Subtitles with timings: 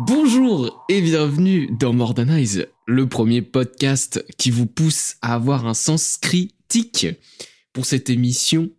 [0.00, 6.18] Bonjour et bienvenue dans Modernize, le premier podcast qui vous pousse à avoir un sens
[6.18, 7.08] critique.
[7.72, 8.70] Pour cette émission,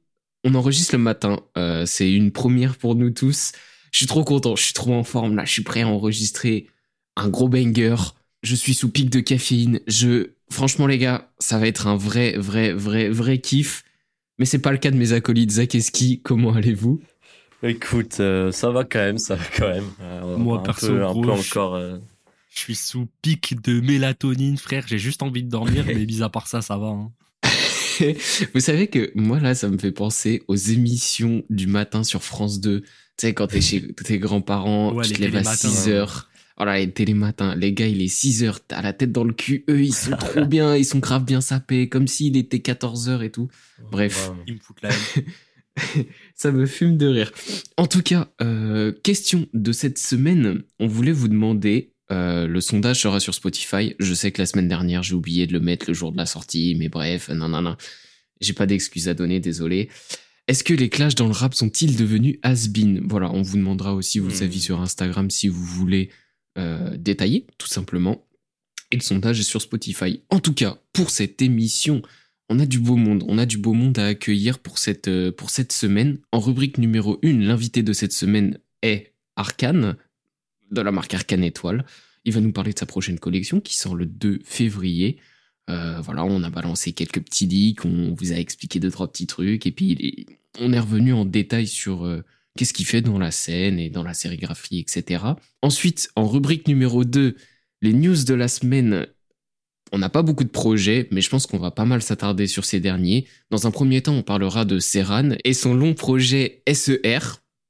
[0.46, 3.52] on enregistre le matin, euh, c'est une première pour nous tous.
[3.92, 6.68] Je suis trop content, je suis trop en forme là, je suis prêt à enregistrer
[7.18, 7.98] un gros banger.
[8.42, 9.82] Je suis sous pic de caféine.
[9.88, 13.84] Je, franchement les gars, ça va être un vrai, vrai, vrai, vrai kiff.
[14.38, 15.52] Mais c'est pas le cas de mes acolytes.
[15.52, 17.02] Zakeski, comment allez-vous?
[17.64, 19.84] Écoute, euh, ça va quand même, ça va quand même.
[20.02, 21.76] Euh, Moi, un perso, peu, un gros, peu je- encore.
[21.76, 21.98] euh,
[22.52, 24.86] Je suis sous pic de mélatonine, frère.
[24.88, 26.88] J'ai juste envie de dormir, mais mis à part ça, ça va.
[26.88, 27.12] hein.
[28.54, 32.62] Vous savez que moi là, ça me fait penser aux émissions du matin sur France
[32.62, 32.82] 2.
[32.82, 32.88] Tu
[33.18, 35.94] sais, quand t'es chez tes grands-parents, Ouais, tu les te lèves à télématins, 6 ouais.
[35.94, 36.30] heures.
[36.56, 37.56] Voilà, les télématins.
[37.56, 39.64] Les gars, il est 6 heures, t'as la tête dans le cul.
[39.70, 43.24] Eux, ils sont trop bien, ils sont grave bien sapés, comme s'il était 14 heures
[43.24, 43.50] et tout.
[43.92, 44.30] Bref.
[44.32, 44.44] ouais.
[44.48, 45.24] Ils me foutent la haine.
[46.36, 47.32] Ça me fume de rire.
[47.78, 50.64] En tout cas, euh, question de cette semaine.
[50.80, 53.96] On voulait vous demander, euh, le sondage sera sur Spotify.
[54.00, 56.26] Je sais que la semaine dernière, j'ai oublié de le mettre le jour de la
[56.26, 57.78] sortie, mais bref, non, non, non.
[58.42, 59.90] J'ai pas d'excuses à donner, désolé.
[60.48, 63.06] Est-ce que les clashs dans le rap sont-ils devenus has-been?
[63.08, 64.44] Voilà, on vous demandera aussi vos Hmm.
[64.44, 66.10] avis sur Instagram si vous voulez
[66.58, 68.26] euh, détailler, tout simplement.
[68.92, 70.24] Et le sondage est sur Spotify.
[70.30, 72.02] En tout cas, pour cette émission,
[72.50, 73.24] on a du beau monde.
[73.28, 76.18] On a du beau monde à accueillir pour cette, euh, pour cette semaine.
[76.32, 79.96] En rubrique numéro 1, l'invité de cette semaine est Arkane,
[80.72, 81.86] de la marque Arkane Étoile.
[82.26, 85.18] Il va nous parler de sa prochaine collection qui sort le 2 février.
[85.70, 89.28] Euh, voilà, on a balancé quelques petits leaks, on vous a expliqué deux, trois petits
[89.28, 90.26] trucs, et puis
[90.60, 92.24] on est revenu en détail sur euh,
[92.58, 95.24] qu'est-ce qu'il fait dans la scène et dans la sérigraphie, etc.
[95.62, 97.36] Ensuite, en rubrique numéro 2,
[97.84, 99.06] les news de la semaine.
[99.92, 102.66] On n'a pas beaucoup de projets, mais je pense qu'on va pas mal s'attarder sur
[102.66, 103.26] ces derniers.
[103.50, 107.20] Dans un premier temps, on parlera de Serran et son long projet SER.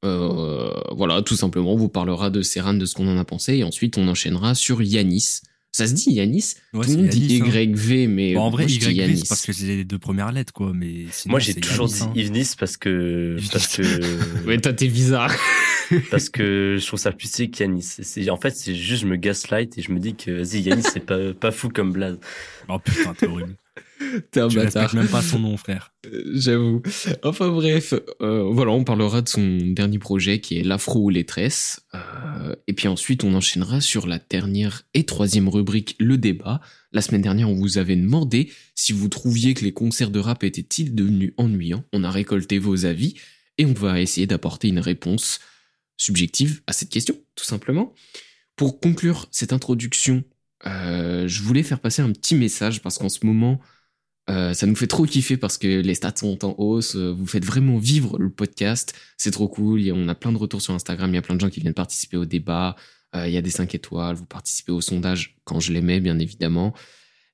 [0.06, 3.58] Euh, voilà, tout simplement, on vous parlera de Serran, de ce qu'on en a pensé,
[3.58, 5.42] et ensuite on enchaînera sur Yanis.
[5.72, 7.62] Ça se dit Yanis Ouais, Tout le monde dit Yanis, hein.
[7.62, 9.18] YV, mais Bon, en vrai, moi, YV, Yanis.
[9.20, 10.72] c'est parce que c'est les deux premières lettres, quoi.
[10.74, 12.12] Mais sinon, Moi, j'ai toujours Yanis, dit hein.
[12.16, 15.34] Yvenis parce que parce que Ouais, toi, t'es bizarre.
[16.12, 17.84] parce que je trouve ça plus stylé qu'Yanis.
[18.02, 20.84] C'est en fait, c'est juste je me gaslight et je me dis que vas-y Yanis
[20.92, 22.18] c'est pas pas fou comme blaze.
[22.68, 23.56] Oh putain, t'es horrible.
[24.32, 24.96] T'es un Tu bâtard.
[24.96, 25.94] même pas son nom, frère.
[26.06, 26.82] Euh, J'avoue.
[27.24, 31.26] Enfin bref, euh, voilà, on parlera de son dernier projet qui est l'afro ou les
[31.26, 31.82] tresses.
[31.94, 36.62] Euh, et puis ensuite, on enchaînera sur la dernière et troisième rubrique, le débat.
[36.92, 40.44] La semaine dernière, on vous avait demandé si vous trouviez que les concerts de rap
[40.44, 41.84] étaient-ils devenus ennuyants.
[41.94, 43.16] On a récolté vos avis
[43.58, 45.40] et on va essayer d'apporter une réponse
[45.98, 47.94] subjective à cette question, tout simplement.
[48.56, 50.24] Pour conclure cette introduction,
[50.66, 53.60] euh, je voulais faire passer un petit message parce qu'en ce moment,
[54.30, 56.96] euh, ça nous fait trop kiffer parce que les stats sont en hausse.
[56.96, 58.94] euh, Vous faites vraiment vivre le podcast.
[59.18, 59.82] C'est trop cool.
[59.92, 61.12] On a plein de retours sur Instagram.
[61.12, 62.76] Il y a plein de gens qui viennent participer au débat.
[63.16, 64.16] Il y a des 5 étoiles.
[64.16, 66.76] Vous participez au sondage quand je les mets, bien évidemment.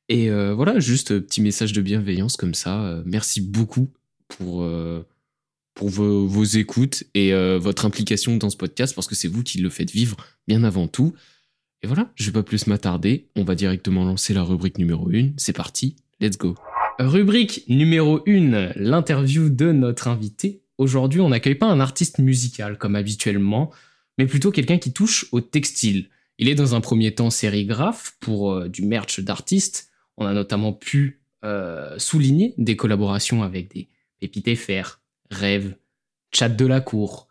[0.08, 3.02] Et voilà, juste petit message de bienveillance comme ça.
[3.06, 3.92] Merci beaucoup
[4.30, 4.66] pour,
[5.74, 9.70] pour vos, écoutes et votre implication dans ce podcast parce que c'est vous qui le
[9.70, 10.16] faites vivre
[10.48, 11.14] bien avant tout.
[11.82, 13.30] Et voilà, je vais pas plus m'attarder.
[13.36, 15.32] On va directement lancer la rubrique numéro 1.
[15.38, 15.96] C'est parti.
[16.20, 16.56] Let's go.
[16.98, 20.62] Rubrique numéro 1, l'interview de notre invité.
[20.78, 23.72] Aujourd'hui, on n'accueille pas un artiste musical comme habituellement,
[24.18, 26.10] mais plutôt quelqu'un qui touche au textile.
[26.38, 29.90] Il est dans un premier temps sérigraphe pour euh, du merch d'artistes.
[30.18, 33.88] On a notamment pu euh, souligner des collaborations avec des
[34.20, 35.00] Pépites FR,
[35.32, 35.76] Rêve,
[36.34, 37.28] Chat de la Cour.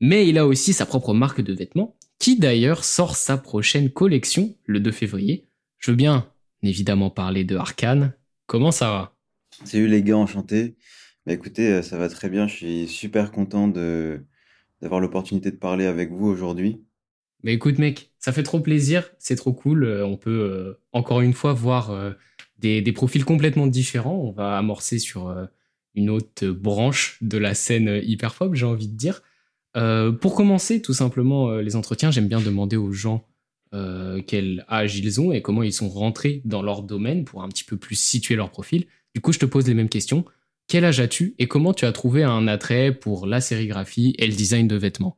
[0.00, 4.54] Mais il a aussi sa propre marque de vêtements, qui d'ailleurs sort sa prochaine collection
[4.64, 5.48] le 2 février?
[5.78, 6.30] Je veux bien
[6.62, 8.12] évidemment parler de Arkane.
[8.46, 9.16] Comment ça va
[9.64, 10.76] Salut les gars, enchanté.
[11.24, 12.46] Bah écoutez, euh, ça va très bien.
[12.46, 14.24] Je suis super content de
[14.82, 16.82] d'avoir l'opportunité de parler avec vous aujourd'hui.
[17.42, 19.84] Mais écoute mec, ça fait trop plaisir, c'est trop cool.
[19.84, 22.12] Euh, on peut euh, encore une fois voir euh,
[22.58, 24.16] des, des profils complètement différents.
[24.16, 25.46] On va amorcer sur euh,
[25.94, 29.22] une autre branche de la scène hyperphobe, j'ai envie de dire.
[29.76, 33.24] Euh, pour commencer, tout simplement, euh, les entretiens, j'aime bien demander aux gens
[33.74, 37.48] euh, quel âge ils ont et comment ils sont rentrés dans leur domaine pour un
[37.48, 38.86] petit peu plus situer leur profil.
[39.14, 40.24] Du coup, je te pose les mêmes questions.
[40.66, 44.32] Quel âge as-tu et comment tu as trouvé un attrait pour la sérigraphie et le
[44.32, 45.16] design de vêtements?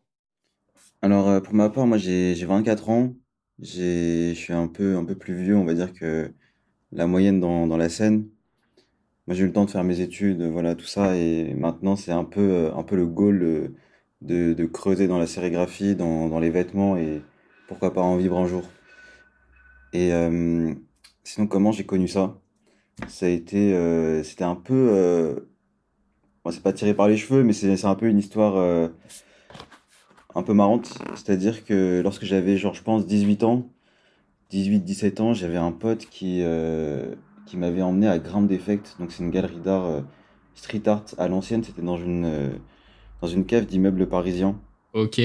[1.00, 3.14] Alors pour ma part, moi j'ai j'ai 24 ans.
[3.60, 6.30] Je suis un peu un peu plus vieux, on va dire que
[6.92, 8.26] la moyenne dans dans la scène.
[9.26, 12.12] Moi j'ai eu le temps de faire mes études, voilà tout ça et maintenant c'est
[12.12, 13.72] un peu un peu le goal
[14.20, 17.22] de creuser dans la sérigraphie, dans les vêtements et
[17.68, 18.62] pourquoi pas en vivre un jour.
[19.92, 20.74] Et euh,
[21.22, 22.38] sinon comment j'ai connu ça?
[23.06, 25.36] Ça a été euh, c'était un peu euh,
[26.50, 28.88] c'est pas tiré par les cheveux mais c'est un peu une histoire euh,
[30.34, 30.98] un peu marrante.
[31.14, 33.70] C'est-à-dire que lorsque j'avais, genre, je pense, 18 ans,
[34.52, 36.42] 18-17 ans, j'avais un pote qui,
[37.46, 38.96] qui m'avait emmené à Grind Defect.
[39.00, 40.04] Donc, c'est une galerie d'art
[40.54, 41.64] street art à l'ancienne.
[41.64, 42.60] C'était dans une,
[43.20, 44.58] dans une cave d'immeubles parisiens.
[44.94, 45.20] Ok.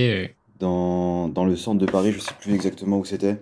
[0.60, 3.38] Dans, dans le centre de Paris, je sais plus exactement où c'était.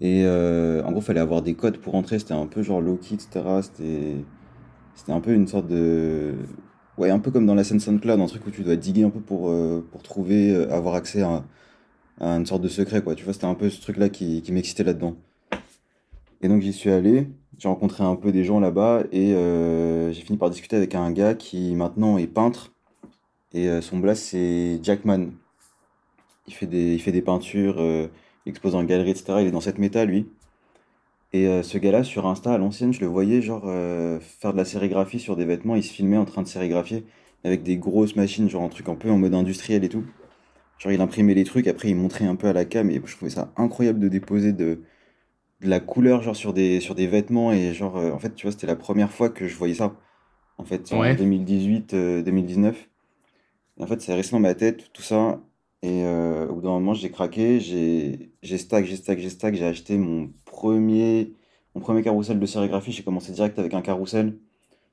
[0.00, 2.18] Et euh, en gros, fallait avoir des codes pour entrer.
[2.18, 3.60] C'était un peu genre low-key, etc.
[3.62, 4.16] C'était,
[4.94, 6.34] c'était un peu une sorte de.
[6.96, 9.10] Ouais, un peu comme dans la scène SoundCloud, un truc où tu dois diguer un
[9.10, 11.44] peu pour, euh, pour trouver, euh, avoir accès à,
[12.20, 13.14] à une sorte de secret, quoi.
[13.14, 15.16] Tu vois, c'était un peu ce truc-là qui, qui m'excitait là-dedans.
[16.40, 17.28] Et donc, j'y suis allé.
[17.58, 19.30] J'ai rencontré un peu des gens là-bas et
[20.12, 22.73] j'ai fini par discuter avec un gars qui maintenant est peintre.
[23.54, 25.30] Et euh, son blast, c'est Jackman.
[26.46, 28.08] Il fait des, il fait des peintures, euh,
[28.46, 29.42] il expose en galerie, etc.
[29.42, 30.26] Il est dans cette méta, lui.
[31.32, 34.58] Et euh, ce gars-là, sur Insta, à l'ancienne, je le voyais genre euh, faire de
[34.58, 35.74] la sérigraphie sur des vêtements.
[35.76, 37.06] Il se filmait en train de sérigraphier
[37.44, 40.04] avec des grosses machines, genre un truc un peu en mode industriel et tout.
[40.78, 42.90] Genre, il imprimait les trucs, après il montrait un peu à la cam.
[42.90, 44.82] Et je trouvais ça incroyable de déposer de,
[45.60, 47.52] de la couleur genre sur des, sur des vêtements.
[47.52, 49.96] Et genre, euh, en fait, tu vois, c'était la première fois que je voyais ça.
[50.58, 51.14] En fait, en Ouais.
[51.14, 52.90] 2018, euh, 2019.
[53.78, 55.40] Et en fait, c'est resté dans ma tête, tout ça.
[55.82, 59.54] Et euh, au bout d'un moment, j'ai craqué, j'ai j'ai stack, j'ai stack, j'ai stack,
[59.54, 61.34] j'ai acheté mon premier,
[61.74, 62.92] mon premier carrousel de sérigraphie.
[62.92, 64.38] J'ai commencé direct avec un carrousel.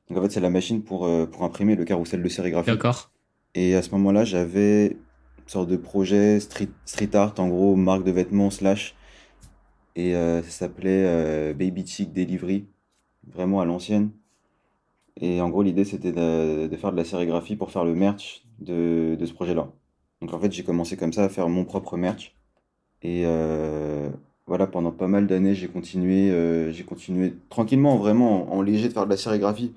[0.10, 2.72] Donc en fait, c'est la machine pour, euh, pour imprimer le carrousel de sérigraphie.
[2.72, 3.12] D'accord.
[3.56, 8.04] Et à ce moment-là, j'avais une sorte de projet street, street art, en gros, marque
[8.04, 8.96] de vêtements slash.
[9.96, 12.66] Et euh, ça s'appelait Baby Chic Delivery,
[13.28, 14.12] vraiment à l'ancienne.
[15.20, 18.44] Et en gros, l'idée, c'était de, de faire de la sérigraphie pour faire le merch
[18.62, 19.68] de, ce projet-là.
[20.22, 22.36] Donc en fait, j'ai commencé comme ça à faire mon propre merch.
[23.04, 24.10] Et euh,
[24.46, 29.06] voilà, pendant pas mal d'années, j'ai continué, euh, continué tranquillement, vraiment, en, léger de faire
[29.06, 29.74] de la sérigraphie.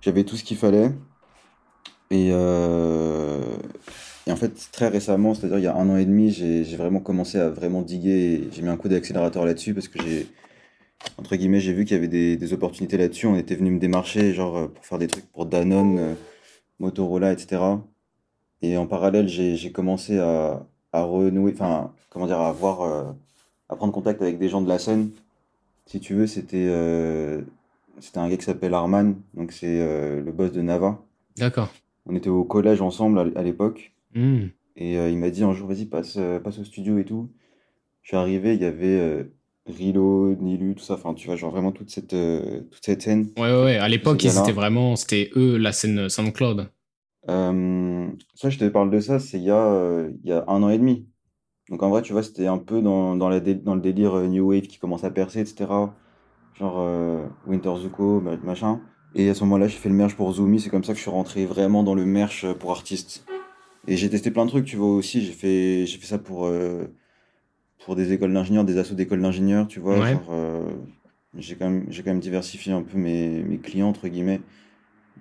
[0.00, 0.90] J'avais tout ce qu'il fallait.
[2.10, 3.56] Et, euh,
[4.26, 7.00] et en fait, très récemment, c'est-à-dire il y a un an et demi, j'ai vraiment
[7.00, 8.48] commencé à vraiment diguer.
[8.52, 10.26] J'ai mis un coup d'accélérateur là-dessus parce que j'ai,
[11.18, 13.26] entre guillemets, j'ai vu qu'il y avait des, des opportunités là-dessus.
[13.26, 16.16] On était venu me démarcher, genre, pour faire des trucs pour Danone,
[16.80, 17.60] Motorola, etc.
[18.62, 23.04] Et en parallèle, j'ai j'ai commencé à, à renouer, enfin, comment dire, à avoir, euh,
[23.68, 25.10] à prendre contact avec des gens de la scène.
[25.86, 27.42] Si tu veux, c'était euh,
[28.00, 31.00] c'était un gars qui s'appelle Arman, donc c'est euh, le boss de Nava.
[31.36, 31.68] D'accord.
[32.06, 34.46] On était au collège ensemble à, à l'époque, Hmm.
[34.76, 37.28] et euh, il m'a dit un jour, vas-y, passe, euh, passe au studio et tout.
[38.02, 39.24] Je suis arrivé, il y avait euh,
[39.66, 43.28] Rilo, Nilu, tout ça, enfin, tu vois, genre vraiment toute cette, euh, toute cette scène.
[43.36, 43.76] Ouais, ouais, ouais.
[43.76, 44.96] À l'époque, ils étaient vraiment.
[44.96, 46.68] C'était eux, la scène SoundCloud.
[47.28, 50.44] Euh, ça, je te parle de ça, c'est il y a, euh, il y a
[50.48, 51.06] un an et demi.
[51.68, 54.14] Donc en vrai, tu vois, c'était un peu dans, dans, la dé- dans le délire
[54.16, 55.94] euh, New Wave qui commence à percer, etc.
[56.58, 58.80] Genre Winter Zuko, ma- machin.
[59.14, 61.02] Et à ce moment-là, j'ai fait le merch pour Zoomy, c'est comme ça que je
[61.02, 63.24] suis rentré vraiment dans le merch pour artistes.
[63.86, 65.22] Et j'ai testé plein de trucs, tu vois, aussi.
[65.22, 66.50] J'ai fait, j'ai fait ça pour,
[67.84, 70.00] pour des écoles d'ingénieurs, des assos d'écoles d'ingénieurs, tu vois.
[70.00, 70.12] Ouais.
[70.12, 70.30] Genre,
[71.38, 74.40] j'ai quand même, j'ai quand même diversifié un peu mes, mes clients, entre guillemets.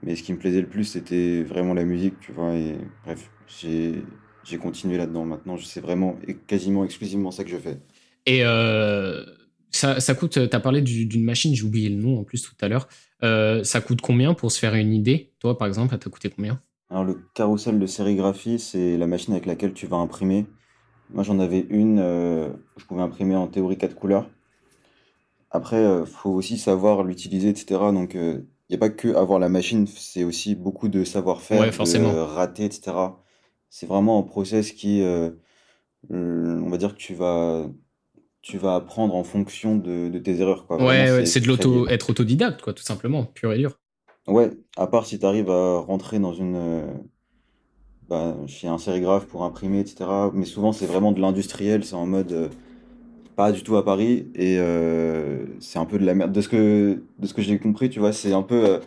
[0.04, 2.56] Mais ce qui me plaisait le plus, c'était vraiment la musique, tu vois.
[2.56, 4.04] Et bref, j'ai,
[4.62, 5.26] continué là-dedans.
[5.26, 7.80] Maintenant, je sais vraiment et quasiment exclusivement ça que je fais.
[8.26, 9.24] Et euh,
[9.72, 10.50] ça, ça coûte.
[10.50, 12.88] T'as parlé du- d'une machine, j'ai oublié le nom en plus tout à l'heure.
[13.24, 16.30] Euh, ça coûte combien pour se faire une idée Toi, par exemple, ça t'a coûté
[16.30, 16.62] combien?
[16.90, 20.48] Alors, le carrousel de sérigraphie, c'est la machine avec laquelle tu vas imprimer.
[21.12, 24.30] Moi, j'en avais une, euh, je pouvais imprimer en théorie quatre couleurs.
[25.52, 27.92] Après, euh, faut aussi savoir l'utiliser, etc.
[27.92, 31.70] Donc, il n'y a pas que avoir la machine, c'est aussi beaucoup de savoir-faire, Ouais,
[31.72, 33.20] de rater, etc.
[33.70, 35.32] C'est vraiment un process qui, euh,
[36.12, 37.68] euh, on va dire que tu vas,
[38.42, 40.78] tu vas apprendre en fonction de, de tes erreurs, quoi.
[40.78, 43.80] Ouais, Vraiment, ouais, c'est de l'auto, être autodidacte, quoi, tout simplement, pur et dur.
[44.28, 46.94] Ouais, à part si tu arrives à rentrer dans une, euh,
[48.08, 50.32] bah, chez un sérigraphe pour imprimer, etc.
[50.34, 52.50] Mais souvent, c'est vraiment de l'industriel, c'est en mode euh,
[53.40, 56.34] pas du tout à Paris et euh, c'est un peu de la merde.
[56.34, 58.80] De ce que, de ce que j'ai compris, tu vois, c'est un peu, euh,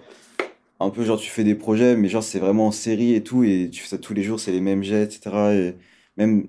[0.79, 3.45] un peu genre tu fais des projets, mais genre c'est vraiment en série et tout,
[3.45, 5.55] et tu fais ça tous les jours, c'est les mêmes jets, etc.
[5.55, 5.75] Et
[6.19, 6.49] même,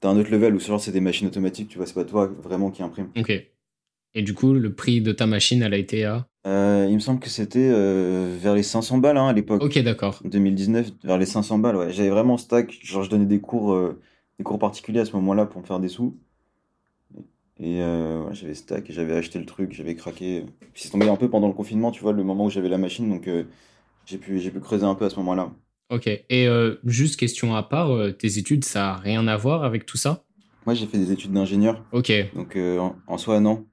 [0.00, 2.26] t'as un autre level où genre c'est des machines automatiques, tu vois, c'est pas toi
[2.42, 3.10] vraiment qui imprime.
[3.18, 3.30] Ok.
[4.14, 6.26] Et du coup, le prix de ta machine, elle a été à?
[6.46, 9.62] Euh, il me semble que c'était vers les 500 balles hein, à l'époque.
[9.62, 10.22] Ok, d'accord.
[10.24, 11.92] 2019, vers les 500 balles, ouais.
[11.92, 12.78] J'avais vraiment stack.
[12.82, 13.78] Genre, je donnais des cours,
[14.38, 16.16] des cours particuliers à ce moment-là pour me faire des sous.
[17.58, 20.44] Et euh, ouais, j'avais stack j'avais acheté le truc, j'avais craqué.
[20.74, 22.78] Puis c'est tombé un peu pendant le confinement, tu vois, le moment où j'avais la
[22.78, 23.44] machine, donc euh,
[24.06, 25.52] j'ai pu, j'ai pu creuser un peu à ce moment-là.
[25.90, 26.06] Ok.
[26.08, 29.86] Et euh, juste question à part, euh, tes études, ça a rien à voir avec
[29.86, 30.24] tout ça?
[30.66, 32.12] Moi, j'ai fait des études d'ingénieur, Ok.
[32.34, 33.64] donc en, en soi, non.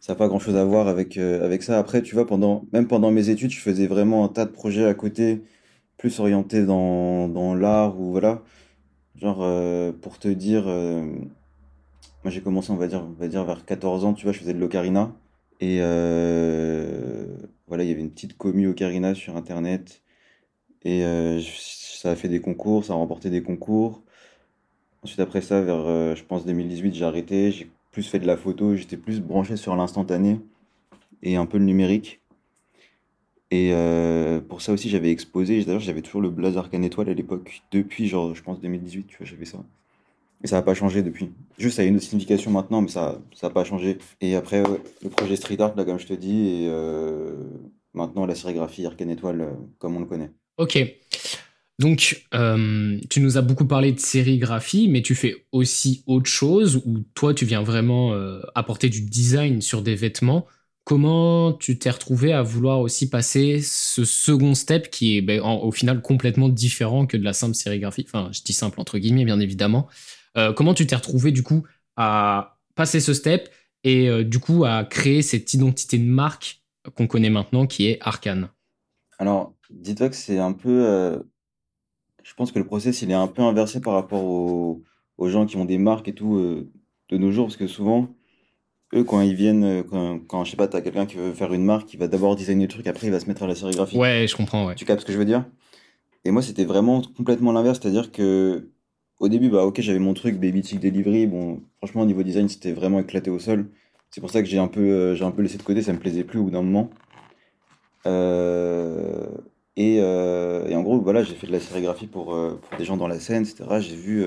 [0.00, 1.78] Ça n'a pas grand-chose à voir avec, avec ça.
[1.78, 4.86] Après, tu vois, pendant, même pendant mes études, je faisais vraiment un tas de projets
[4.86, 5.42] à côté,
[5.98, 8.42] plus orientés dans, dans l'art ou voilà.
[9.16, 9.38] Genre,
[10.02, 10.64] pour te dire,
[12.24, 14.38] moi j'ai commencé, on va dire, on va dire vers 14 ans, tu vois, je
[14.38, 15.12] faisais de l'ocarina.
[15.60, 17.26] Et euh,
[17.68, 20.02] voilà, il y avait une petite commu ocarina sur Internet.
[20.84, 24.02] Et euh, ça a fait des concours, ça a remporté des concours.
[25.04, 27.50] Ensuite, après ça, vers, euh, je pense, 2018, j'ai arrêté.
[27.52, 30.40] J'ai plus fait de la photo, j'étais plus branché sur l'instantané
[31.22, 32.20] et un peu le numérique.
[33.50, 33.72] Et
[34.48, 35.62] pour ça aussi, j'avais exposé.
[35.64, 37.62] D'ailleurs, j'avais toujours le Blaze Arcane Étoile à l'époque.
[37.70, 39.58] Depuis, genre, je pense 2018, tu vois, j'avais ça.
[40.44, 41.30] Et ça n'a pas changé depuis.
[41.58, 43.98] Juste, ça a une autre signification maintenant, mais ça ça n'a pas changé.
[44.20, 44.62] Et après,
[45.02, 47.34] le projet Street Art, là, comme je te dis, et euh,
[47.94, 50.32] maintenant la sérigraphie Arcane Étoile, euh, comme on le connaît.
[50.56, 50.78] Ok.
[51.78, 56.82] Donc, euh, tu nous as beaucoup parlé de sérigraphie, mais tu fais aussi autre chose
[56.86, 58.12] où toi, tu viens vraiment
[58.54, 60.46] apporter du design sur des vêtements.
[60.84, 65.60] Comment tu t'es retrouvé à vouloir aussi passer ce second step qui est ben, en-
[65.62, 68.04] au final complètement différent que de la simple sérigraphie?
[68.06, 69.88] Enfin, je dis simple entre guillemets, bien évidemment.
[70.36, 71.64] Euh, comment tu t'es retrouvé du coup
[71.96, 73.48] à passer ce step
[73.84, 76.62] et euh, du coup à créer cette identité de marque
[76.96, 78.48] qu'on connaît maintenant qui est Arcane
[79.18, 80.68] Alors, dis-toi que c'est un peu.
[80.86, 81.18] euh,
[82.22, 84.82] je pense que le process, il est un peu inversé par rapport aux,
[85.18, 86.38] aux gens qui ont des marques et tout
[87.08, 88.08] de nos jours, parce que souvent,
[88.94, 91.64] eux, quand ils viennent, quand, quand je sais pas, t'as quelqu'un qui veut faire une
[91.64, 93.98] marque, il va d'abord designer le truc, après il va se mettre à la sérigraphie.
[93.98, 94.74] Ouais, je comprends, ouais.
[94.76, 95.44] Tu captes ce que je veux dire?
[96.24, 98.70] Et moi, c'était vraiment complètement l'inverse, c'est-à-dire que
[99.22, 101.26] au début, bah ok, j'avais mon truc Baby Chick Delivery.
[101.28, 103.70] Bon, franchement, au niveau design, c'était vraiment éclaté au sol.
[104.10, 105.98] C'est pour ça que j'ai un peu, euh, un peu laissé de côté, ça me
[106.00, 106.90] plaisait plus au bout d'un moment.
[108.06, 109.28] Euh,
[109.76, 112.36] et, euh, et en gros, voilà, j'ai fait de la sérigraphie pour,
[112.78, 113.80] des gens dans la scène, etc.
[113.80, 114.24] J'ai vu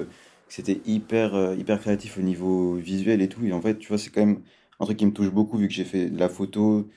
[0.47, 3.45] que c'était hyper, hyper créatif au niveau visuel et tout.
[3.45, 4.43] Et en fait, tu vois, c'est quand même
[4.79, 6.87] un truc qui me touche beaucoup vu que j'ai fait de la photo,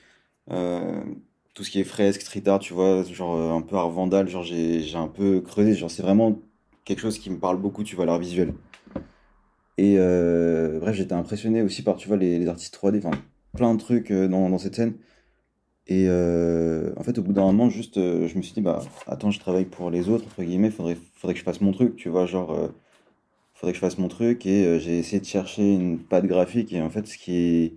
[0.47, 4.43] tout ce qui est fresque, street art, tu vois, genre un peu art vandal, genre
[4.43, 5.75] j'ai j'ai un peu creusé.
[5.75, 6.39] Genre, c'est vraiment
[6.89, 8.55] quelque chose qui me parle beaucoup, tu vois, l'art visuel.
[9.77, 13.11] Et euh, bref, j'étais impressionné aussi par, tu vois, les, artistes 3D, enfin,
[13.55, 14.95] plein de trucs euh, dans, cette scène.
[15.85, 19.29] Et euh, en fait, au bout d'un moment, juste, je me suis dit, bah, attends,
[19.29, 22.09] je travaille pour les autres, entre guillemets, faudrait, faudrait que je fasse mon truc, tu
[22.09, 22.57] vois, genre,
[23.53, 24.47] faudrait que je fasse mon truc.
[24.47, 27.73] Et j'ai essayé de chercher une patte graphique, et en fait, ce qui est,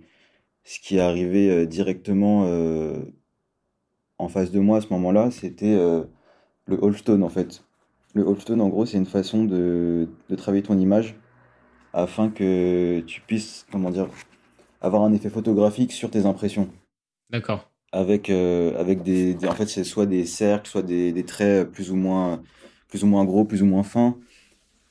[0.63, 2.47] ce qui est arrivé directement
[4.17, 7.63] en face de moi à ce moment-là, c'était le Holstone, en fait.
[8.13, 11.15] Le Holstone, en gros, c'est une façon de, de travailler ton image
[11.93, 14.09] afin que tu puisses, comment dire,
[14.81, 16.69] avoir un effet photographique sur tes impressions
[17.29, 17.69] D'accord.
[17.91, 21.69] avec, euh, avec des, des- en fait, c'est soit des cercles, soit des, des traits
[21.71, 22.43] plus ou moins,
[22.87, 24.17] plus ou moins gros, plus ou moins fins,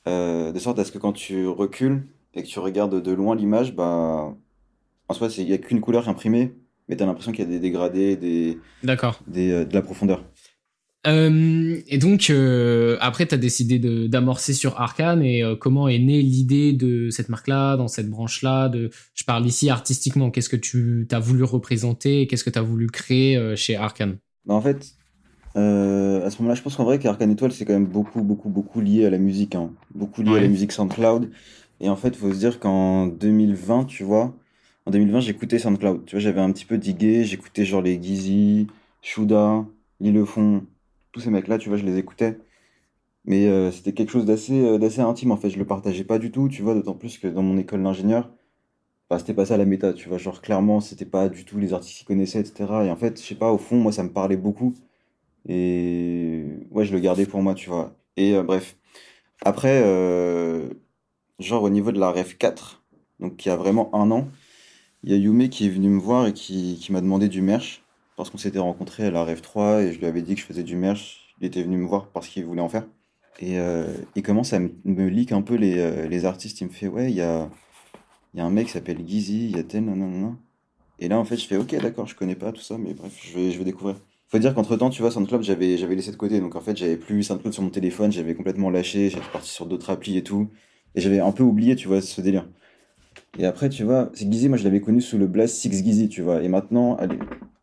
[0.07, 3.35] euh, de sorte à ce que quand tu recules et que tu regardes de loin
[3.35, 4.35] l'image, bah,
[5.09, 6.55] en soi, il n'y a qu'une couleur imprimée,
[6.89, 9.23] mais tu as l'impression qu'il y a des dégradés, des, D'accord.
[9.27, 10.23] des, euh, de la profondeur.
[11.05, 15.21] Euh, et donc, euh, après, tu as décidé d'amorcer sur Arcane.
[15.21, 19.45] Et euh, comment est née l'idée de cette marque-là, dans cette branche-là de, Je parle
[19.45, 20.31] ici artistiquement.
[20.31, 24.53] Qu'est-ce que tu as voulu représenter Qu'est-ce que tu as voulu créer chez Arcane Bah,
[24.53, 24.93] en fait,
[25.55, 28.81] à ce moment-là, je pense qu'en vrai, qu'Arcane Étoile, c'est quand même beaucoup, beaucoup, beaucoup
[28.81, 29.71] lié à la musique, hein.
[29.93, 31.29] Beaucoup lié à la musique SoundCloud.
[31.81, 34.33] Et en fait, il faut se dire qu'en 2020, tu vois,
[34.85, 36.05] en 2020, j'écoutais SoundCloud.
[36.05, 38.67] Tu vois, j'avais un petit peu digué, j'écoutais genre les Gizzy,
[39.01, 39.65] Shuda,
[39.99, 40.63] Lilefond,
[41.13, 42.39] tous ces mecs-là, tu vois, je les écoutais.
[43.25, 45.49] Mais euh, c'était quelque chose d'assez euh, d'assez intime, en fait.
[45.49, 48.31] Je le partageais pas du tout, tu vois, d'autant plus que dans mon école d'ingénieur,
[49.09, 50.17] bah, c'était pas ça la méta, tu vois.
[50.19, 52.85] Genre, clairement, c'était pas du tout les artistes qui connaissaient, etc.
[52.85, 54.75] Et en fait, je sais pas, au fond, moi, ça me parlait beaucoup.
[55.47, 57.95] Et ouais, je le gardais pour moi, tu vois.
[58.17, 58.77] Et euh, bref.
[59.45, 59.81] Après,
[61.39, 62.83] genre au niveau de la Ref 4,
[63.19, 64.29] donc y a vraiment un an,
[65.03, 67.41] il y a Yume qui est venu me voir et qui, qui m'a demandé du
[67.41, 67.82] merch.
[68.15, 70.45] Parce qu'on s'était rencontrés à la Ref 3 et je lui avais dit que je
[70.45, 71.33] faisais du merch.
[71.39, 72.85] Il était venu me voir parce qu'il voulait en faire.
[73.39, 76.61] Et euh, il commence à me, leak un peu les, euh, les artistes?
[76.61, 77.49] Il me fait, ouais, il y a,
[78.35, 80.35] y a un mec qui s'appelle Gizzy, il y a tel, nanana.
[80.99, 83.19] Et là, en fait, je fais, ok, d'accord, je connais pas tout ça, mais bref,
[83.21, 83.97] je vais, je vais découvrir.
[84.29, 86.39] Faut dire qu'entre temps, tu vois, SoundCloud, j'avais, j'avais laissé de côté.
[86.39, 89.65] Donc en fait, j'avais plus SoundCloud sur mon téléphone, j'avais complètement lâché, j'étais parti sur
[89.65, 90.49] d'autres applis et tout.
[90.95, 92.47] Et j'avais un peu oublié, tu vois, ce délire.
[93.37, 96.21] Et après, tu vois, Gizzy, moi je l'avais connu sous le blast Six Gizzy, tu
[96.21, 96.43] vois.
[96.43, 97.17] Et maintenant, allez,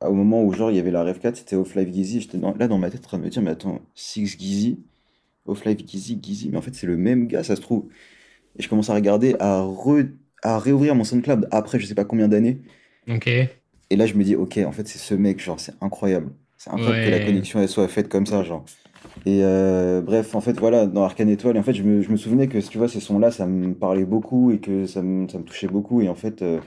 [0.09, 2.21] au moment où genre il y avait la Rev 4, c'était Off Live Gizzy.
[2.21, 4.79] J'étais dans- là dans ma tête en train de me dire, mais attends, Six Gizzy,
[5.47, 7.89] Off Live Gizzy, Gizzy, mais en fait c'est le même gars, ça se trouve.
[8.59, 10.11] Et je commence à regarder, à, re-
[10.43, 12.61] à réouvrir mon SoundCloud après je sais pas combien d'années.
[13.09, 13.27] Ok.
[13.29, 16.33] Et là, je me dis, ok, en fait, c'est ce mec, genre, c'est incroyable.
[16.57, 18.65] C'est incroyable que la connexion, elle soit faite comme ça, genre.
[19.27, 22.17] Et euh, bref, en fait, voilà, dans Arcane Étoile, en fait, je me, je me
[22.17, 25.39] souvenais que, tu vois, ces sons-là, ça me parlait beaucoup et que ça me, ça
[25.39, 26.01] me touchait beaucoup.
[26.03, 26.61] Et en fait, euh,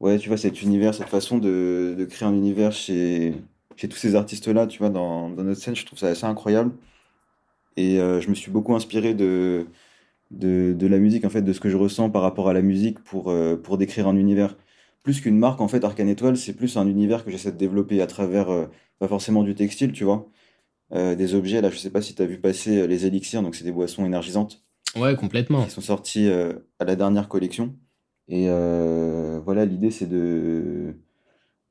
[0.00, 3.34] ouais, tu vois, cet univers, cette façon de, de créer un univers chez,
[3.76, 6.72] chez tous ces artistes-là, tu vois, dans, dans notre scène, je trouve ça assez incroyable.
[7.76, 9.66] Et euh, je me suis beaucoup inspiré de,
[10.30, 12.62] de, de la musique, en fait, de ce que je ressens par rapport à la
[12.62, 14.56] musique pour, euh, pour décrire un univers.
[15.02, 18.02] Plus qu'une marque, en fait, Arcane Étoile, c'est plus un univers que j'essaie de développer
[18.02, 18.66] à travers, euh,
[18.98, 20.28] pas forcément du textile, tu vois,
[20.92, 21.60] des objets.
[21.62, 24.04] Là, je sais pas si tu as vu passer les élixirs, donc c'est des boissons
[24.04, 24.62] énergisantes
[24.96, 25.64] Ouais, complètement.
[25.64, 27.76] qui sont sorties euh, à la dernière collection.
[28.30, 30.96] Et euh, voilà, l'idée, c'est de,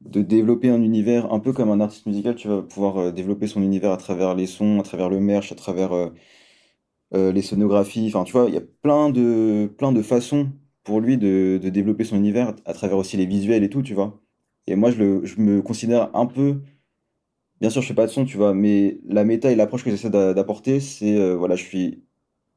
[0.01, 2.35] de développer un univers un peu comme un artiste musical.
[2.35, 5.51] Tu vas pouvoir euh, développer son univers à travers les sons, à travers le merch,
[5.51, 5.93] à travers
[7.13, 8.07] euh, les sonographies.
[8.07, 10.51] Enfin, tu vois, il y a plein de, plein de façons
[10.83, 13.93] pour lui de, de développer son univers à travers aussi les visuels et tout, tu
[13.93, 14.21] vois.
[14.67, 16.61] Et moi, je, le, je me considère un peu.
[17.61, 19.89] Bien sûr, je fais pas de son, tu vois, mais la méta et l'approche que
[19.91, 22.03] j'essaie d'a- d'apporter, c'est voilà, je suis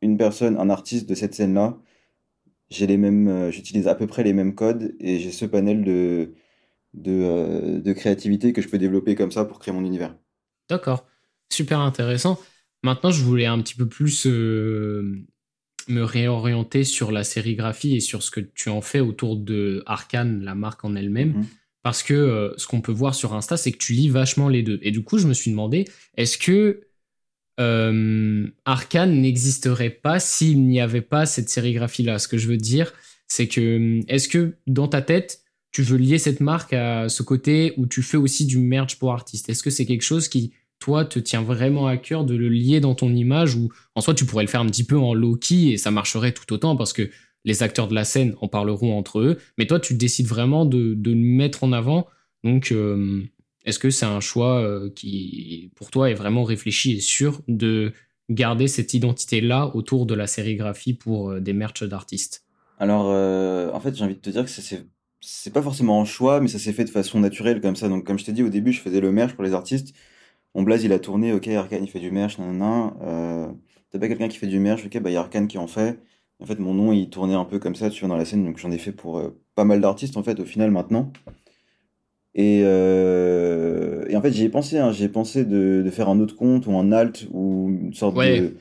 [0.02, 1.78] une personne, un artiste de cette scène-là.
[2.72, 5.84] J'ai les mêmes, euh, j'utilise à peu près les mêmes codes et j'ai ce panel
[5.84, 6.32] de,
[6.94, 10.16] de, euh, de créativité que je peux développer comme ça pour créer mon univers.
[10.70, 11.06] D'accord.
[11.52, 12.40] Super intéressant.
[12.82, 15.22] Maintenant, je voulais un petit peu plus euh,
[15.88, 20.42] me réorienter sur la sérigraphie et sur ce que tu en fais autour de Arcane,
[20.42, 21.34] la marque en elle-même.
[21.34, 21.46] Mhm.
[21.82, 24.78] Parce que ce qu'on peut voir sur Insta, c'est que tu lis vachement les deux.
[24.82, 25.84] Et du coup, je me suis demandé,
[26.16, 26.91] est-ce que
[27.60, 32.92] euh, Arcane n'existerait pas s'il n'y avait pas cette sérigraphie-là Ce que je veux dire,
[33.28, 37.74] c'est que est-ce que dans ta tête, tu veux lier cette marque à ce côté
[37.76, 39.48] où tu fais aussi du merch pour artistes?
[39.48, 42.80] Est-ce que c'est quelque chose qui, toi, te tient vraiment à cœur de le lier
[42.80, 45.72] dans ton image ou en soi, tu pourrais le faire un petit peu en low-key
[45.72, 47.10] et ça marcherait tout autant parce que
[47.44, 49.38] les acteurs de la scène en parleront entre eux.
[49.58, 52.06] Mais toi, tu décides vraiment de, de le mettre en avant.
[52.44, 53.22] Donc, euh,
[53.64, 57.92] est-ce que c'est un choix euh, qui, pour toi, est vraiment réfléchi et sûr de
[58.28, 62.44] garder cette identité-là autour de la sérigraphie pour euh, des merch d'artistes?
[62.78, 64.86] Alors, euh, en fait, j'ai envie de te dire que c'est
[65.24, 67.88] c'est pas forcément un choix, mais ça s'est fait de façon naturelle comme ça.
[67.88, 69.94] Donc, comme je t'ai dit au début, je faisais le merch pour les artistes.
[70.56, 73.54] Mon blaze, il a tourné, ok, Arkane, il fait du merch, nanana.
[73.90, 75.68] T'as pas quelqu'un qui fait du merch, ok, bah, il y a Arkane qui en
[75.68, 76.00] fait.
[76.40, 78.44] En fait, mon nom, il tournait un peu comme ça, tu vois, dans la scène.
[78.44, 79.22] Donc, j'en ai fait pour
[79.54, 81.12] pas mal d'artistes, en fait, au final, maintenant.
[82.34, 86.08] Et, euh, et en fait, j'y ai pensé, hein, j'y ai pensé de, de faire
[86.08, 88.22] un autre compte ou un alt ou une sorte Ouais.
[88.22, 88.56] de,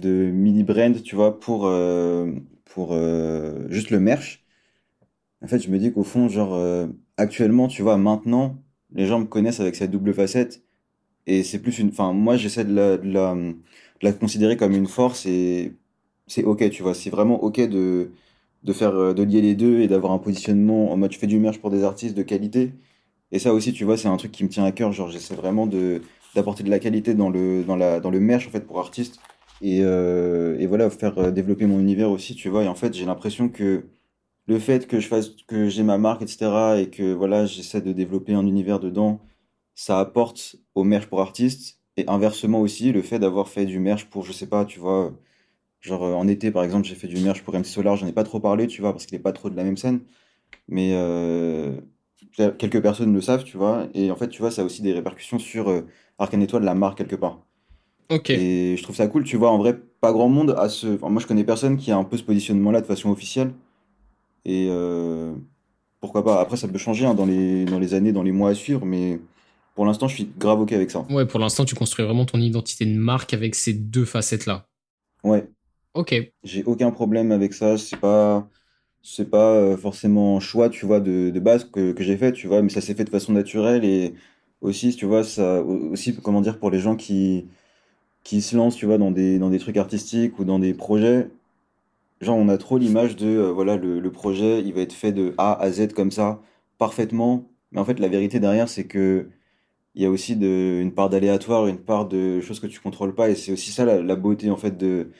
[0.00, 2.32] de mini brand, tu vois, pour, euh,
[2.66, 4.44] pour euh, juste le merch.
[5.42, 8.56] En fait, je me dis qu'au fond, genre, euh, actuellement, tu vois, maintenant,
[8.92, 10.62] les gens me connaissent avec cette double facette.
[11.26, 11.88] Et c'est plus une.
[11.90, 13.56] Enfin, moi, j'essaie de la, de la, de
[14.02, 15.74] la considérer comme une force et
[16.26, 16.94] c'est OK, tu vois.
[16.94, 18.12] C'est vraiment OK de,
[18.64, 21.26] de faire, euh, de lier les deux et d'avoir un positionnement en mode je fais
[21.28, 22.72] du merch pour des artistes de qualité.
[23.32, 24.92] Et ça aussi, tu vois, c'est un truc qui me tient à cœur.
[24.92, 26.02] Genre, j'essaie vraiment de,
[26.34, 29.20] d'apporter de la qualité dans le, dans la, dans le merch, en fait, pour artistes.
[29.62, 32.64] Et, euh, et voilà, faire euh, développer mon univers aussi, tu vois.
[32.64, 33.84] Et en fait, j'ai l'impression que
[34.46, 37.92] le fait que je fasse, que j'ai ma marque, etc., et que voilà, j'essaie de
[37.92, 39.20] développer un univers dedans,
[39.74, 41.80] ça apporte au merch pour artistes.
[41.96, 45.12] Et inversement aussi, le fait d'avoir fait du merch pour, je sais pas, tu vois,
[45.80, 48.24] genre en été par exemple, j'ai fait du merch pour MC Solar, j'en ai pas
[48.24, 50.00] trop parlé, tu vois, parce qu'il est pas trop de la même scène.
[50.68, 51.80] Mais euh,
[52.58, 53.88] quelques personnes le savent, tu vois.
[53.94, 55.82] Et en fait, tu vois, ça a aussi des répercussions sur euh,
[56.18, 57.40] Arcane Étoile, la marque quelque part.
[58.08, 58.30] Ok.
[58.30, 59.50] Et je trouve ça cool, tu vois.
[59.50, 60.88] En vrai, pas grand monde a ce.
[60.96, 63.52] Enfin, moi, je connais personne qui a un peu ce positionnement-là de façon officielle.
[64.44, 65.34] Et euh,
[66.00, 66.40] pourquoi pas.
[66.40, 68.84] Après, ça peut changer hein, dans les, dans les années, dans les mois à suivre,
[68.86, 69.20] mais
[69.74, 71.06] pour l'instant, je suis grave OK avec ça.
[71.10, 74.66] Ouais, pour l'instant, tu construis vraiment ton identité de marque avec ces deux facettes-là.
[75.22, 75.48] Ouais,
[75.94, 76.12] Ok.
[76.44, 77.78] j'ai aucun problème avec ça.
[77.78, 78.48] C'est pas.
[79.02, 82.46] C'est pas euh, forcément un choix, tu vois, de, base que, que j'ai fait, tu
[82.46, 84.14] vois, mais ça s'est fait de façon naturelle et
[84.60, 87.46] aussi, tu vois, ça, aussi, comment dire, pour les gens qui,
[88.24, 91.30] qui se lancent, tu vois, dans des, dans des trucs artistiques ou dans des projets,
[92.20, 95.12] genre, on a trop l'image de, euh, voilà, le, le projet, il va être fait
[95.12, 96.40] de A à Z comme ça,
[96.78, 99.28] parfaitement, mais en fait, la vérité derrière, c'est que
[99.94, 103.14] il y a aussi de, une part d'aléatoire, une part de choses que tu contrôles
[103.14, 105.10] pas, et c'est aussi ça la, la beauté, en fait, de,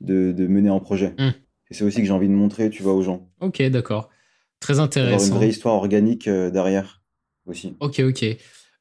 [0.00, 1.14] de, mener un projet.
[1.18, 1.30] Hmm.
[1.70, 3.28] Et c'est aussi que j'ai envie de montrer, tu vois, aux gens.
[3.40, 4.08] Ok, d'accord.
[4.60, 5.34] Très Avoir une intéressant.
[5.34, 7.02] vraie histoire organique euh, derrière
[7.46, 7.74] aussi.
[7.80, 8.24] Ok, ok.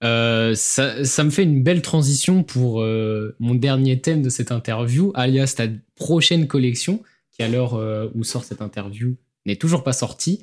[0.03, 4.51] Euh, ça, ça me fait une belle transition pour euh, mon dernier thème de cette
[4.51, 9.83] interview, alias ta prochaine collection, qui à l'heure euh, où sort cette interview n'est toujours
[9.83, 10.41] pas sortie.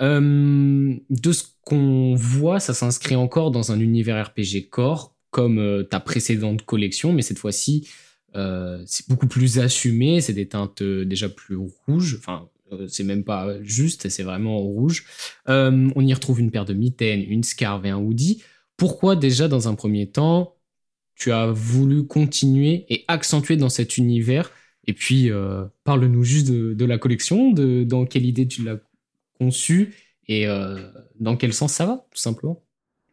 [0.00, 6.62] De ce qu'on voit, ça s'inscrit encore dans un univers RPG core, comme ta précédente
[6.62, 7.88] collection, mais cette fois-ci,
[8.36, 13.04] euh, c'est beaucoup plus assumé, c'est des teintes euh, déjà plus rouges, enfin, euh, c'est
[13.04, 15.06] même pas juste, c'est vraiment rouge.
[15.46, 18.42] On y retrouve une paire de mitaines, une scarve et un hoodie.
[18.76, 20.54] Pourquoi déjà dans un premier temps
[21.14, 24.52] tu as voulu continuer et accentuer dans cet univers?
[24.86, 25.30] Et puis
[25.84, 28.78] parle-nous juste de, la collection, dans quelle idée tu l'as
[29.38, 29.94] conçue
[30.28, 30.46] et
[31.18, 32.62] dans quel sens ça va, tout simplement?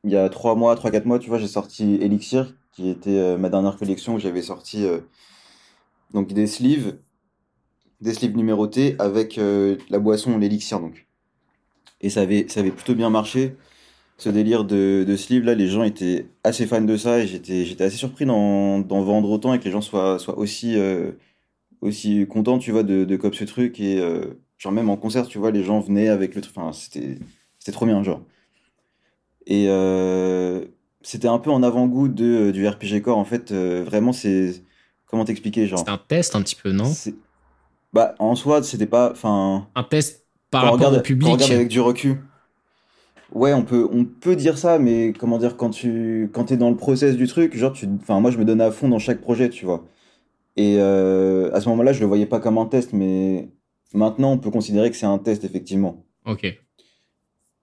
[0.04, 3.18] Il y a trois mois, trois, quatre mois, tu vois, j'ai sorti Elixir, qui était
[3.18, 5.00] euh, ma dernière collection où j'avais sorti euh,
[6.14, 6.98] donc des sleeves,
[8.02, 11.08] des sleeves numérotés avec euh, la boisson, l'élixir donc.
[12.02, 13.56] Et ça avait, ça avait plutôt bien marché.
[14.18, 17.66] Ce délire de, de sleeve là, les gens étaient assez fans de ça et j'étais,
[17.66, 20.78] j'étais assez surpris d'en, vendre autant et que les gens soient, soient aussi,
[21.82, 23.80] aussi contents, tu vois, de, de copier ce truc.
[23.82, 24.02] Et
[24.58, 26.56] genre même en concert, tu vois, les gens venaient avec le truc.
[26.72, 27.18] C'était,
[27.60, 28.22] c'était trop bien, genre.
[29.48, 29.68] Et
[31.06, 33.18] c'était un peu en avant-goût de, du RPG Core.
[33.18, 34.63] En fait, euh, vraiment, c'est.
[35.06, 35.80] Comment t'expliquer, genre?
[35.80, 36.86] C'est un test un petit peu, non?
[36.86, 37.15] C'est-
[37.94, 39.12] Bah, en soi, c'était pas.
[39.12, 41.32] Enfin, Un test par quand rapport regarde, au quand on public.
[41.34, 42.18] regarde avec du recul.
[43.32, 46.70] Ouais, on peut, on peut dire ça, mais comment dire, quand tu quand es dans
[46.70, 49.22] le process du truc, genre, tu, enfin, moi, je me donne à fond dans chaque
[49.22, 49.84] projet, tu vois.
[50.58, 53.50] Et euh, à ce moment-là, je le voyais pas comme un test, mais
[53.94, 56.06] maintenant, on peut considérer que c'est un test, effectivement.
[56.26, 56.46] Ok.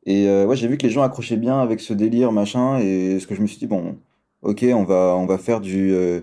[0.06, 3.20] Et euh, ouais, j'ai vu que les gens accrochaient bien avec ce délire, machin, et
[3.20, 3.98] ce que je me suis dit, bon,
[4.42, 6.22] ok, on va, on va faire du, euh,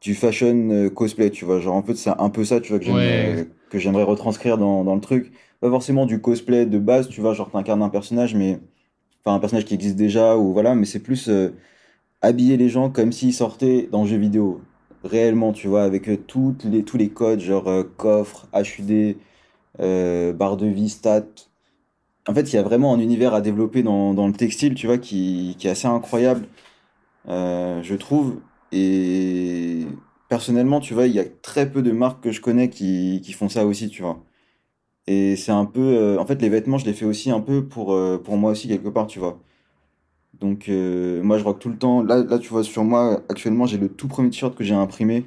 [0.00, 1.60] du fashion euh, cosplay, tu vois.
[1.60, 3.48] Genre, en fait, c'est un peu ça, tu vois, que j'aimerais, Ouais.
[3.70, 5.32] que j'aimerais retranscrire dans, dans le truc.
[5.60, 8.60] Pas forcément du cosplay de base, tu vois, genre, t'incarnes un personnage, mais,
[9.24, 11.50] enfin, un personnage qui existe déjà, ou voilà, mais c'est plus euh,
[12.22, 14.62] habiller les gens comme s'ils sortaient dans le jeu vidéo.
[15.04, 19.16] Réellement, tu vois, avec euh, toutes les, tous les codes, genre euh, coffre, HUD,
[19.80, 21.26] euh, barre de vie, stats.
[22.26, 24.86] En fait, il y a vraiment un univers à développer dans, dans le textile, tu
[24.86, 26.46] vois, qui, qui est assez incroyable,
[27.28, 28.40] euh, je trouve.
[28.72, 29.86] Et
[30.28, 33.32] personnellement, tu vois, il y a très peu de marques que je connais qui, qui
[33.32, 34.22] font ça aussi, tu vois.
[35.06, 35.80] Et c'est un peu...
[35.80, 38.52] euh, en fait, les vêtements, je les fais aussi un peu pour, euh, pour moi
[38.52, 39.38] aussi, quelque part, tu vois.
[40.40, 42.02] Donc, euh, moi, je rock tout le temps.
[42.02, 45.24] Là, là, tu vois, sur moi, actuellement, j'ai le tout premier t-shirt que j'ai imprimé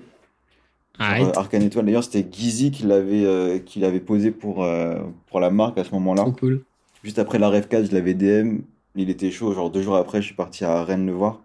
[1.00, 1.38] sur.
[1.38, 1.86] Arcane Étoile.
[1.86, 4.66] D'ailleurs, c'était Gizzy qui l'avait qui l'avait posé pour,
[5.28, 6.24] pour la marque à ce moment-là.
[6.24, 6.66] Trop cool.
[7.08, 8.64] Juste après la Rêve 4, je l'avais DM.
[8.96, 9.54] Il était chaud.
[9.54, 11.40] Genre deux jours après, je suis parti à Rennes le voir.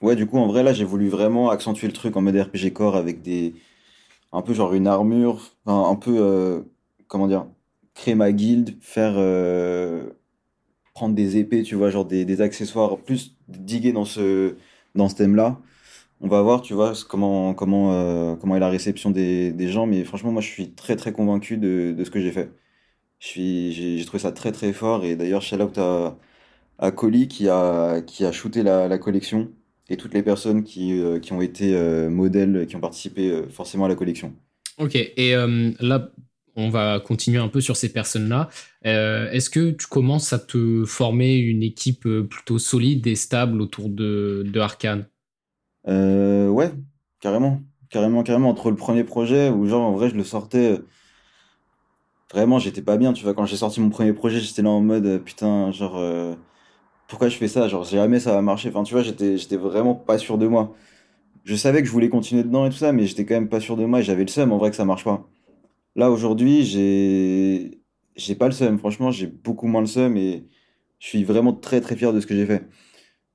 [0.00, 2.72] Ouais, du coup, en vrai, là, j'ai voulu vraiment accentuer le truc en mode RPG
[2.72, 3.54] Core avec des.
[4.32, 5.40] Un peu genre une armure.
[5.66, 6.16] Enfin, un peu.
[6.20, 6.62] euh,
[7.08, 7.46] comment dire
[7.94, 8.76] Créer ma guilde.
[8.80, 9.14] Faire.
[9.16, 10.10] euh,
[10.94, 12.98] prendre des épées, tu vois, genre des, des accessoires.
[12.98, 14.56] Plus diguer dans ce,
[14.94, 15.60] dans ce thème-là.
[16.20, 19.86] On va voir, tu vois, comment, comment, euh, comment est la réception des, des gens.
[19.86, 22.50] Mais franchement, moi, je suis très, très convaincu de, de ce que j'ai fait.
[23.22, 25.04] J'ai, trouvé ça très, très fort.
[25.04, 26.18] Et d'ailleurs, shout out à,
[26.78, 29.52] à Colly qui a, qui a shooté la, la collection
[29.88, 33.48] et toutes les personnes qui, euh, qui ont été euh, modèles, qui ont participé euh,
[33.48, 34.32] forcément à la collection.
[34.78, 35.34] Ok, et
[35.80, 36.10] là,
[36.56, 38.48] on va continuer un peu sur ces personnes-là.
[38.82, 44.44] Est-ce que tu commences à te former une équipe plutôt solide et stable autour de,
[44.46, 45.06] de Arkane?
[45.86, 46.72] Ouais,
[47.20, 47.60] carrément.
[47.90, 48.48] Carrément, carrément.
[48.48, 50.80] Entre le premier projet où, genre, en vrai, je le sortais.
[52.32, 53.12] Vraiment, j'étais pas bien.
[53.12, 55.96] Tu vois, quand j'ai sorti mon premier projet, j'étais là en mode euh, putain, genre,
[55.98, 56.34] euh,
[57.08, 57.68] pourquoi je fais ça?
[57.68, 58.70] Genre, jamais ça va marcher.
[58.70, 60.74] Enfin, tu vois, j'étais, j'étais vraiment pas sûr de moi.
[61.44, 63.60] Je savais que je voulais continuer dedans et tout ça, mais j'étais quand même pas
[63.60, 65.28] sûr de moi et j'avais le seum en vrai que ça marche pas.
[65.96, 67.80] Là, aujourd'hui, j'ai,
[68.16, 68.78] j'ai pas le seum.
[68.78, 70.46] Franchement, j'ai beaucoup moins le seum et
[71.00, 72.68] je suis vraiment très très fier de ce que j'ai fait.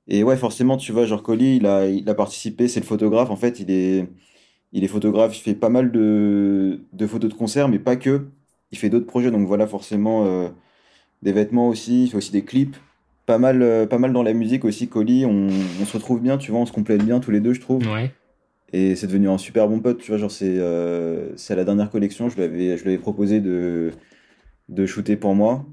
[0.07, 3.29] Et ouais, forcément, tu vois, genre Colly, il a, il a participé, c'est le photographe.
[3.31, 4.07] En fait, il est,
[4.73, 8.27] il est photographe, il fait pas mal de, de photos de concert, mais pas que.
[8.71, 10.49] Il fait d'autres projets, donc voilà, forcément, euh,
[11.21, 12.75] des vêtements aussi, il fait aussi des clips.
[13.25, 15.25] Pas mal, euh, pas mal dans la musique aussi, Colly.
[15.25, 15.47] On,
[15.81, 17.85] on se retrouve bien, tu vois, on se complète bien tous les deux, je trouve.
[17.87, 18.11] Ouais.
[18.73, 21.89] Et c'est devenu un super bon pote, tu vois, genre c'est euh, à la dernière
[21.89, 23.91] collection, je lui avais, proposé de,
[24.69, 25.65] de shooter pour moi.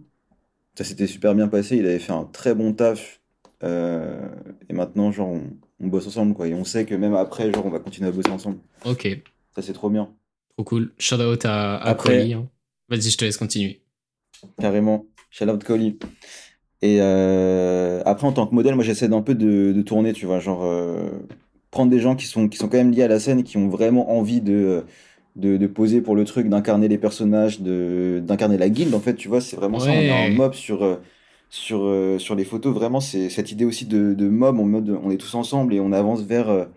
[0.77, 3.21] Ça s'était super bien passé, il avait fait un très bon taf.
[3.63, 5.43] et maintenant, genre, on,
[5.81, 6.47] on bosse ensemble, quoi.
[6.49, 8.59] Et on sait que même après, genre, on va continuer à bosser ensemble.
[8.85, 9.09] Ok,
[9.55, 10.11] Ça, c'est trop bien.
[10.57, 10.93] trop cool.
[10.99, 12.49] Shout out à, à Après- hein.
[12.89, 13.81] Vas-y, je te laisse continuer.
[14.61, 15.07] Carrément.
[15.31, 15.99] Shout out Colly.
[16.83, 20.27] Et euh, après, en tant que modèle, moi, j'essaie d'un peu de, de tourner, tu
[20.27, 21.09] vois, genre, euh,
[21.71, 23.69] prendre des gens qui sont, qui sont quand même liés à la scène qui ont
[23.69, 24.85] vraiment envie de,
[25.37, 29.29] de, de poser pour le truc, d'incarner les personnages, d'incarner la guilde, en fait, tu
[29.29, 29.91] vois, c'est vraiment ça.
[29.91, 30.97] On a un mob sur, euh,
[31.49, 35.11] sur, sur les photos, vraiment, c'est cette idée aussi de, de mob, en mode, on
[35.11, 36.69] est tous ensemble et on avance vers,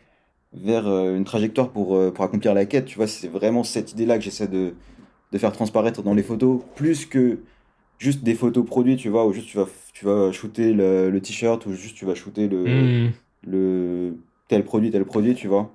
[0.53, 4.23] vers une trajectoire pour, pour accomplir la quête, tu vois, c'est vraiment cette idée-là que
[4.23, 4.73] j'essaie de,
[5.31, 7.39] de faire transparaître dans les photos, plus que
[7.99, 11.21] juste des photos produits, tu vois, où juste tu vas, tu vas shooter le, le
[11.21, 13.13] t-shirt, ou juste tu vas shooter le, Hmm.
[13.47, 15.71] le tel produit, tel produit, tu vois.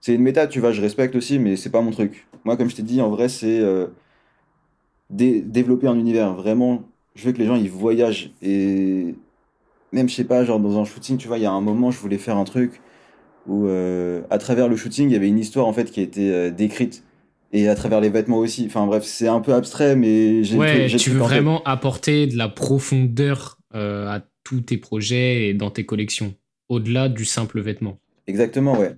[0.00, 2.28] C'est une méta, tu vois, je respecte aussi, mais c'est pas mon truc.
[2.44, 3.88] Moi, comme je t'ai dit, en vrai, c'est euh,
[5.10, 6.34] dé- développer un univers.
[6.34, 6.82] Vraiment,
[7.14, 8.32] je veux que les gens, ils voyagent.
[8.42, 9.14] Et
[9.92, 11.92] même, je sais pas, genre dans un shooting, tu vois, il y a un moment,
[11.92, 12.82] je voulais faire un truc
[13.46, 16.04] où, euh, à travers le shooting, il y avait une histoire, en fait, qui a
[16.04, 17.03] été euh, décrite.
[17.54, 18.66] Et à travers les vêtements aussi.
[18.66, 22.48] Enfin bref, c'est un peu abstrait, mais j'ai Ouais, tu veux vraiment apporter de la
[22.48, 26.34] profondeur euh, à tous tes projets et dans tes collections,
[26.68, 27.98] au-delà du simple vêtement.
[28.26, 28.96] Exactement, ouais.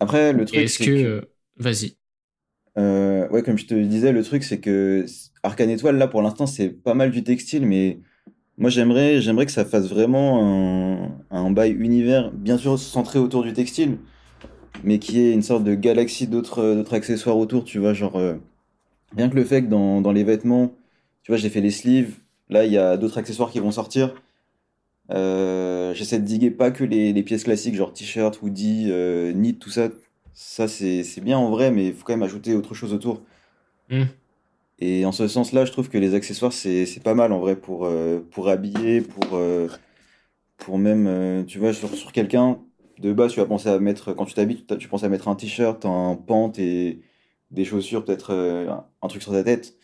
[0.00, 0.84] Après, le truc, est-ce que...
[1.20, 1.96] que- Vas-y.
[2.78, 5.06] Euh, ouais, comme je te disais, le truc, c'est que
[5.42, 8.00] Arcane Étoile, là, pour l'instant, c'est pas mal du textile, mais
[8.58, 10.42] moi, j'aimerais, j'aimerais que ça fasse vraiment
[11.02, 13.98] un, un bail univers, bien sûr centré autour du textile,
[14.84, 18.34] mais qui ait une sorte de galaxie d'autres, accessoires autour, tu vois, genre, euh,
[19.16, 20.74] rien que le fait que dans, dans les vêtements,
[21.22, 22.16] tu vois, j'ai fait les sleeves,
[22.48, 24.14] là, il y a d'autres accessoires qui vont sortir.
[25.10, 29.54] Euh, j'essaie de diguer pas que les, les pièces classiques, genre t-shirt, hoodie, euh, knit,
[29.54, 29.88] tout ça.
[30.34, 33.22] Ça, c'est bien en vrai, mais il faut quand même ajouter autre chose autour.
[33.90, 34.04] Hmm.
[34.78, 37.56] Et en ce sens-là, je trouve que les accessoires, c'est c'est pas mal en vrai
[37.56, 39.68] pour, euh, pour habiller, pour, euh,
[40.58, 42.58] pour même, tu vois, sur, sur quelqu'un,
[42.98, 45.28] de base, tu vas penser à mettre, quand tu t'habilles, tu tu penses à mettre
[45.28, 47.00] un t-shirt, un pant et
[47.50, 48.70] des chaussures, peut-être euh,
[49.02, 49.76] un, truc sur ta tête.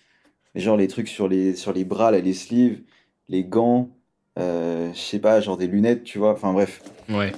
[0.55, 2.81] Mais genre les trucs sur les, sur les bras, là, les sleeves,
[3.29, 3.91] les gants,
[4.39, 6.33] euh, je sais pas, genre des lunettes, tu vois.
[6.33, 7.33] Enfin bref, Ouais.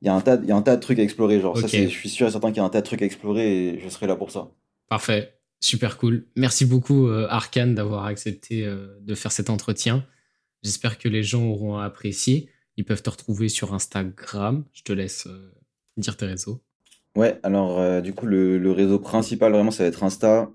[0.00, 1.40] il y a un tas, y a un tas de trucs à explorer.
[1.40, 3.04] Genre, ça, je suis sûr et certain qu'il y a un tas de trucs à
[3.04, 4.50] explorer et je serai là pour ça.
[4.88, 5.32] Parfait.
[5.60, 6.26] Super cool.
[6.36, 10.04] Merci beaucoup, euh, Arkane, d'avoir accepté euh, de faire cet entretien.
[10.62, 12.50] J'espère que les gens auront apprécié.
[12.76, 14.64] Ils peuvent te retrouver sur Instagram.
[14.72, 15.52] Je te laisse euh,
[15.96, 16.60] dire tes réseaux.
[17.14, 20.50] Ouais, alors euh, du coup, le, le réseau principal, vraiment, ça va être Insta,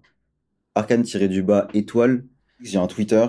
[0.75, 2.23] arcane-du-bas étoile.
[2.61, 3.25] J'ai un Twitter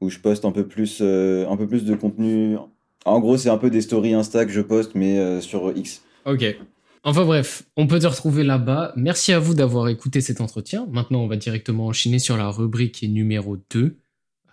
[0.00, 2.56] où je poste un peu plus, euh, un peu plus de contenu.
[3.04, 6.02] En gros, c'est un peu des stories Insta que je poste, mais sur X.
[6.24, 6.56] Ok.
[7.04, 8.92] Enfin bref, on peut te retrouver là-bas.
[8.96, 10.88] Merci à vous d'avoir écouté cet entretien.
[10.90, 13.96] Maintenant, on va directement enchaîner sur la rubrique numéro 2.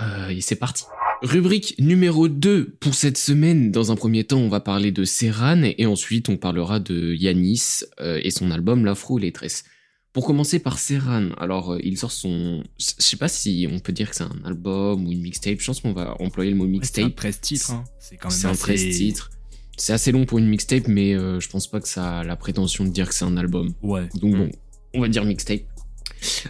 [0.02, 0.84] Euh, et c'est parti.
[1.24, 3.72] Rubrique numéro 2 pour cette semaine.
[3.72, 7.84] Dans un premier temps, on va parler de Serran et ensuite on parlera de Yanis
[8.02, 9.64] euh, et son album L'Afro et les Tresses.
[10.12, 12.62] Pour commencer par Serran, alors euh, il sort son...
[12.78, 15.60] Je sais pas si on peut dire que c'est un album ou une mixtape.
[15.62, 17.16] Je pense qu'on va employer le mot Ouais, c'est un mixtape.
[17.16, 17.72] 13 titres.
[17.72, 17.84] Hein.
[18.00, 19.32] C'est quand même C'est un assez- 13 titres.
[19.78, 22.36] C'est assez long pour une mixtape, mais euh, je pense pas que ça a la
[22.36, 23.74] prétention de dire que c'est un album.
[23.82, 24.10] Ouais.
[24.20, 24.38] Donc Mm.
[24.40, 24.52] bon,
[24.96, 25.62] on va dire mixtape.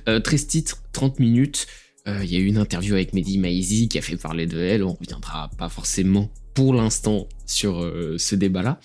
[0.10, 1.68] Euh, 13 titres, 30 minutes.
[2.08, 4.60] Euh, Il y a eu une interview avec Mehdi Maizi qui a fait parler de
[4.60, 4.84] elle.
[4.84, 8.80] On reviendra pas forcément pour l'instant sur euh, ce débat-là.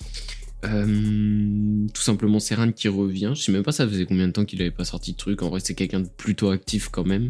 [0.64, 3.32] Euh, tout simplement Serran qui revient.
[3.34, 5.42] Je sais même pas ça faisait combien de temps qu'il avait pas sorti de truc.
[5.42, 7.28] En vrai, c'est quelqu'un de plutôt actif quand même.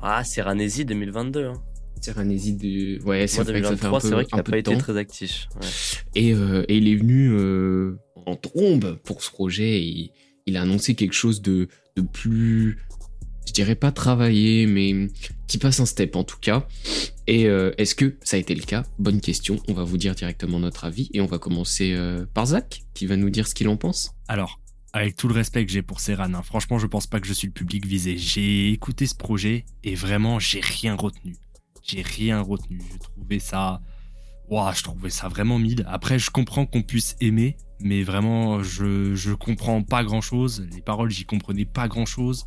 [0.00, 1.46] Ah, c'est Ranesi 2022.
[1.46, 1.62] Hein.
[2.00, 3.02] Serranésie de...
[3.04, 4.76] Ouais, c'est vrai que ça fait un 2023, peu, c'est vrai qu'il n'a pas été
[4.76, 5.48] très actif.
[5.58, 5.66] Ouais.
[6.14, 9.82] Et, euh, et il est venu euh, en trombe pour ce projet.
[9.82, 10.10] Et
[10.46, 12.78] il a annoncé quelque chose de, de plus,
[13.46, 15.08] je dirais pas travaillé, mais
[15.46, 16.66] qui passe un step en tout cas.
[17.26, 18.84] Et euh, est-ce que ça a été le cas?
[18.98, 19.60] Bonne question.
[19.68, 21.10] On va vous dire directement notre avis.
[21.12, 24.12] Et on va commencer euh, par Zach, qui va nous dire ce qu'il en pense.
[24.28, 24.60] Alors,
[24.92, 27.32] avec tout le respect que j'ai pour Serran, hein, franchement, je pense pas que je
[27.32, 28.16] suis le public visé.
[28.18, 31.36] J'ai écouté ce projet et vraiment, j'ai rien retenu.
[31.82, 32.80] J'ai rien retenu.
[32.92, 33.80] Je trouvais ça.
[34.50, 35.84] Ouah, je trouvais ça vraiment mid.
[35.88, 40.66] Après, je comprends qu'on puisse aimer, mais vraiment, je, je comprends pas grand chose.
[40.72, 42.44] Les paroles, j'y comprenais pas grand chose.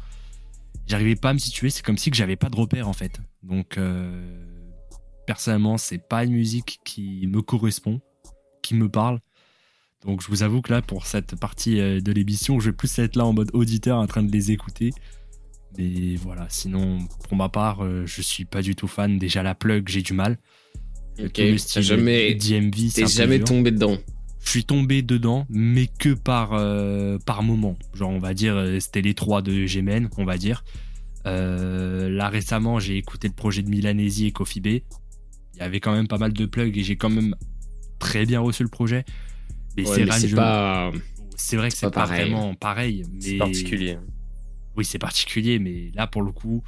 [0.88, 1.69] J'arrivais pas à me situer.
[1.69, 3.19] C'est comme si que j'avais pas de repère, en fait.
[3.43, 4.38] Donc, euh,
[5.26, 8.02] personnellement, c'est pas une musique qui me correspond,
[8.63, 9.19] qui me parle.
[10.06, 12.97] Donc je vous avoue que là, pour cette partie euh, de l'émission, je vais plus
[13.00, 14.91] être là en mode auditeur en train de les écouter.
[15.78, 19.19] Mais voilà, sinon, pour ma part, euh, je suis pas du tout fan.
[19.19, 20.38] Déjà, la plug, j'ai du mal.
[21.19, 23.47] Ok, le style jamais, DMV, c'est jamais dur.
[23.47, 23.97] tombé dedans.
[24.47, 27.75] Je suis tombé dedans, mais que par, euh, par moment.
[27.93, 30.63] Genre, on va dire, euh, c'était les trois de Gémen, on va dire.
[31.25, 34.86] Euh, là, récemment, j'ai écouté le projet de Milanesi et Coffee Bay.
[35.55, 37.36] Il y avait quand même pas mal de plugs et j'ai quand même
[37.99, 39.03] très bien reçu le projet.
[39.75, 40.91] Mais Ouais, c'est je- pas.
[40.91, 42.31] vrai que c'est pas pas, pareil.
[42.31, 43.03] vraiment pareil.
[43.12, 43.19] Mais...
[43.19, 43.97] C'est particulier.
[44.77, 46.63] Oui, c'est particulier, mais là, pour le coup,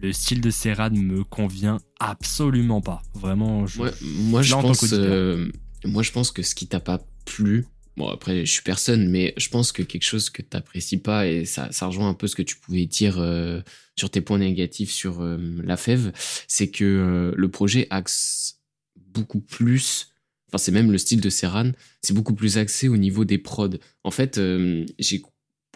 [0.00, 3.02] le style de Serran me convient absolument pas.
[3.14, 3.80] Vraiment, je...
[3.80, 5.50] Ouais, moi, je pense, euh,
[5.84, 9.34] moi, je pense que ce qui t'a pas plu, bon, après, je suis personne, mais
[9.36, 12.36] je pense que quelque chose que t'apprécies pas, et ça, ça rejoint un peu ce
[12.36, 13.60] que tu pouvais dire euh,
[13.96, 16.12] sur tes points négatifs sur euh, la fève,
[16.46, 18.58] c'est que euh, le projet axe
[18.96, 20.12] beaucoup plus,
[20.48, 23.78] enfin, c'est même le style de Serran, c'est beaucoup plus axé au niveau des prods.
[24.04, 25.22] En fait, euh, j'ai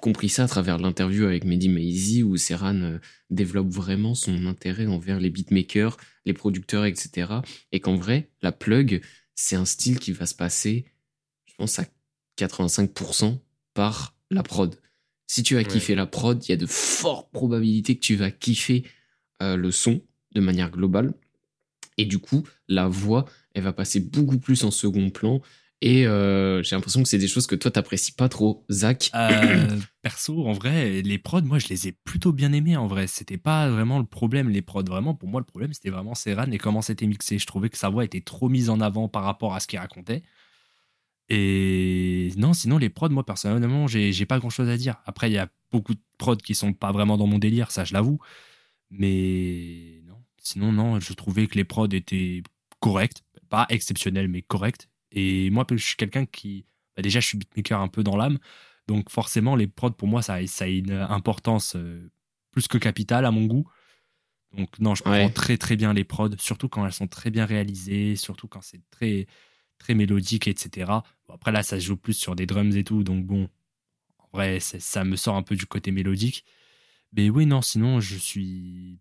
[0.01, 2.99] compris ça à travers l'interview avec Mehdi Maizi où Serran euh,
[3.31, 7.33] développe vraiment son intérêt envers les beatmakers, les producteurs, etc.
[7.71, 9.01] Et qu'en vrai, la plug,
[9.35, 10.85] c'est un style qui va se passer,
[11.47, 11.85] je pense, à
[12.39, 13.39] 85%
[13.75, 14.79] par la prod.
[15.27, 15.67] Si tu as Ouais.
[15.67, 18.85] kiffé la prod, il y a de fortes probabilités que tu vas kiffer
[19.43, 20.03] euh, le son
[20.35, 21.15] de manière globale.
[21.99, 25.41] Et du coup, la voix, elle va passer beaucoup plus en second plan.
[25.85, 29.11] Et euh, j'ai l'impression que c'est des choses que toi, t'apprécies pas trop, Zach.
[29.17, 29.67] Euh,
[30.03, 32.77] perso, en vrai, les prods, moi, je les ai plutôt bien aimés.
[32.77, 34.85] En vrai, c'était pas vraiment le problème, les prods.
[34.85, 37.37] Vraiment, pour moi, le problème, c'était vraiment Serran et comment c'était mixé.
[37.37, 39.81] Je trouvais que sa voix était trop mise en avant par rapport à ce qu'il
[39.81, 40.23] racontait.
[41.29, 45.03] Et non, sinon, les prods, moi, personnellement, j'ai pas grand chose à dire.
[45.05, 47.83] Après, il y a beaucoup de prods qui sont pas vraiment dans mon délire, ça,
[47.85, 48.21] je l'avoue.
[48.91, 52.45] Mais non, sinon, non, je trouvais que les prods étaient
[52.79, 53.25] corrects.
[53.49, 54.89] Pas exceptionnels, mais corrects.
[55.13, 56.65] Et moi, je suis quelqu'un qui.
[56.97, 58.39] bah, déjà, je suis beatmaker un peu dans l'âme.
[58.89, 62.11] Donc, forcément, les prods, pour moi, ça, a- ça a une importance euh,
[62.51, 63.67] plus que capitale à mon goût.
[64.57, 65.21] Donc, non, je Ouais.
[65.25, 68.61] prends très, très bien les prods, surtout quand elles sont très bien réalisées, surtout quand
[68.63, 69.27] c'est très,
[69.79, 71.03] très mélodique, etc.
[71.27, 73.03] Bon, après, là, ça se joue plus sur des drums et tout.
[73.05, 73.49] Donc, bon,
[74.19, 76.45] en vrai, ça me sort un peu du côté mélodique.
[77.15, 79.01] Mais oui, non, sinon, je suis,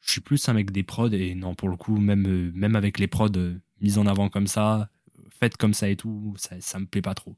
[0.00, 1.10] je suis plus un mec des prods.
[1.12, 4.28] Et non, pour le coup, même, euh, même avec les prods euh, mis en avant
[4.30, 4.90] comme ça,
[5.30, 7.36] faites comme ça et tout, ça, ça me plaît pas trop.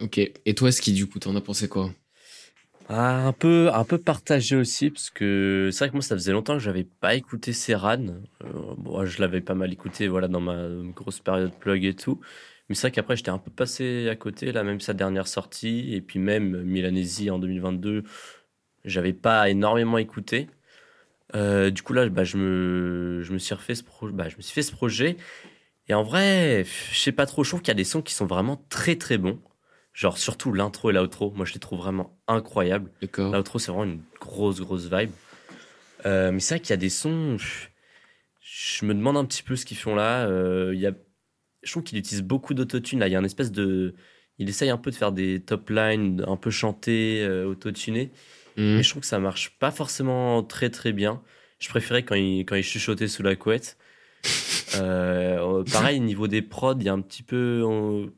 [0.00, 0.18] Ok.
[0.18, 1.90] Et toi, Ski, du coup, t'en as pensé quoi?
[2.88, 6.32] Ah, un peu, un peu partagé aussi, parce que c'est vrai que moi, ça faisait
[6.32, 8.06] longtemps que j'avais pas écouté Serran.
[8.44, 12.20] Euh, bon, je l'avais pas mal écouté, voilà, dans ma grosse période plug et tout.
[12.68, 15.94] Mais c'est vrai qu'après, j'étais un peu passé à côté, là, même sa dernière sortie,
[15.94, 18.04] et puis même Milanesi en 2022,
[18.84, 20.48] j'avais pas énormément écouté.
[21.34, 24.36] Euh, du coup, là, bah, je me, je me suis refait ce pro- bah, je
[24.36, 25.16] me suis fait ce projet.
[25.88, 28.14] Et en vrai, je sais pas trop, je trouve qu'il y a des sons qui
[28.14, 29.40] sont vraiment très très bons.
[29.92, 32.90] Genre, surtout l'intro et l'outro, moi je les trouve vraiment incroyables.
[33.00, 33.32] D'accord.
[33.32, 35.10] L'outro, c'est vraiment une grosse, grosse vibe.
[36.04, 37.38] Euh, mais c'est vrai qu'il y a des sons.
[38.40, 40.26] Je me demande un petit peu ce qu'ils font là.
[40.26, 40.92] Euh, il y a,
[41.62, 43.00] je trouve qu'il utilise beaucoup d'autotune.
[43.00, 43.94] Là, il y a une espèce de.
[44.38, 48.12] Il essaye un peu de faire des top lines un peu chantés, euh, autotunés.
[48.58, 48.76] Mhm.
[48.76, 51.22] Mais je trouve que ça marche pas forcément très, très bien.
[51.58, 53.78] Je préférais quand il, quand il chuchotait sous la couette.
[54.76, 57.62] Euh, pareil, niveau des prods, il y a un petit peu.
[57.64, 58.10] on-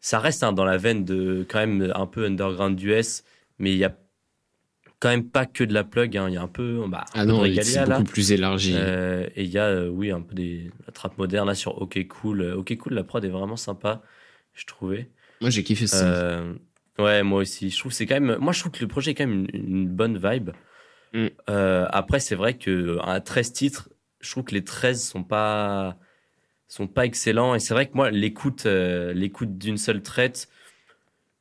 [0.00, 3.24] Ça reste hein, dans la veine de quand même un peu underground US,
[3.58, 3.96] mais il y a
[5.00, 6.16] quand même pas que de la plug.
[6.18, 6.28] hein.
[6.28, 7.86] Il y a un peu, bah, un Ah peu non, c'est là.
[7.98, 8.74] beaucoup plus élargi.
[8.76, 11.80] Euh, et il y a, euh, oui, un peu des, la trappe moderne là sur
[11.80, 12.42] OK Cool.
[12.42, 14.02] Euh, OK Cool, la prod est vraiment sympa,
[14.52, 15.08] je trouvais.
[15.40, 16.42] Moi, j'ai kiffé ça.
[16.98, 17.70] Ouais, moi aussi.
[17.70, 18.36] Je trouve c'est quand même.
[18.38, 20.50] Moi, je trouve que le projet est quand même une, une bonne vibe.
[21.14, 21.26] Mm.
[21.48, 23.88] Après, c'est vrai que à 13 titres,
[24.24, 25.96] je trouve que les 13 sont pas
[26.66, 27.54] sont pas excellents.
[27.54, 30.48] Et c'est vrai que moi, l'écoute euh, l'écoute d'une seule traite,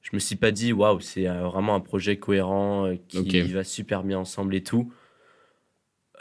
[0.02, 4.04] je me suis pas dit waouh, c'est vraiment un projet cohérent euh, qui va super
[4.04, 4.92] bien ensemble et tout.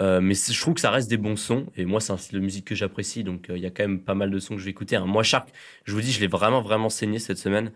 [0.01, 2.39] Euh, mais je trouve que ça reste des bons sons et moi c'est un style
[2.39, 4.61] de musique que j'apprécie donc il y a quand même pas mal de sons que
[4.61, 4.97] je vais écouter.
[4.97, 5.05] hein.
[5.05, 5.51] Moi Shark,
[5.85, 7.73] je vous dis je l'ai vraiment vraiment saigné cette semaine.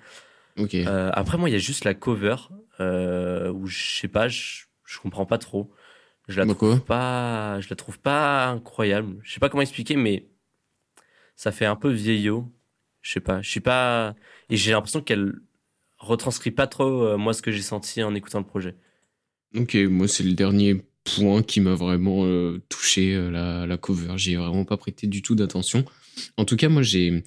[1.12, 2.36] après, moi, il y a juste la cover
[2.80, 5.70] où je sais pas, je, je comprends pas trop.
[6.28, 9.18] Je la trouve pas, je la trouve pas incroyable.
[9.22, 10.28] Je sais pas comment expliquer, mais
[11.36, 12.52] ça fait un peu vieillot.
[13.02, 14.16] Je sais pas, je suis pas,
[14.50, 15.34] et j'ai l'impression qu'elle
[15.98, 18.74] retranscrit pas trop euh, moi ce que j'ai senti en écoutant le projet.
[19.54, 24.14] Ok, moi c'est le dernier point qui m'a vraiment euh, touché, euh, la, la cover.
[24.16, 25.84] J'y ai vraiment pas prêté du tout d'attention.
[26.36, 27.22] En tout cas, moi j'ai,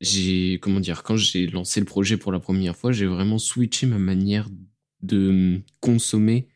[0.00, 3.86] j'ai, comment dire, quand j'ai lancé le projet pour la première fois, j'ai vraiment switché
[3.86, 4.48] ma manière
[5.02, 6.48] de consommer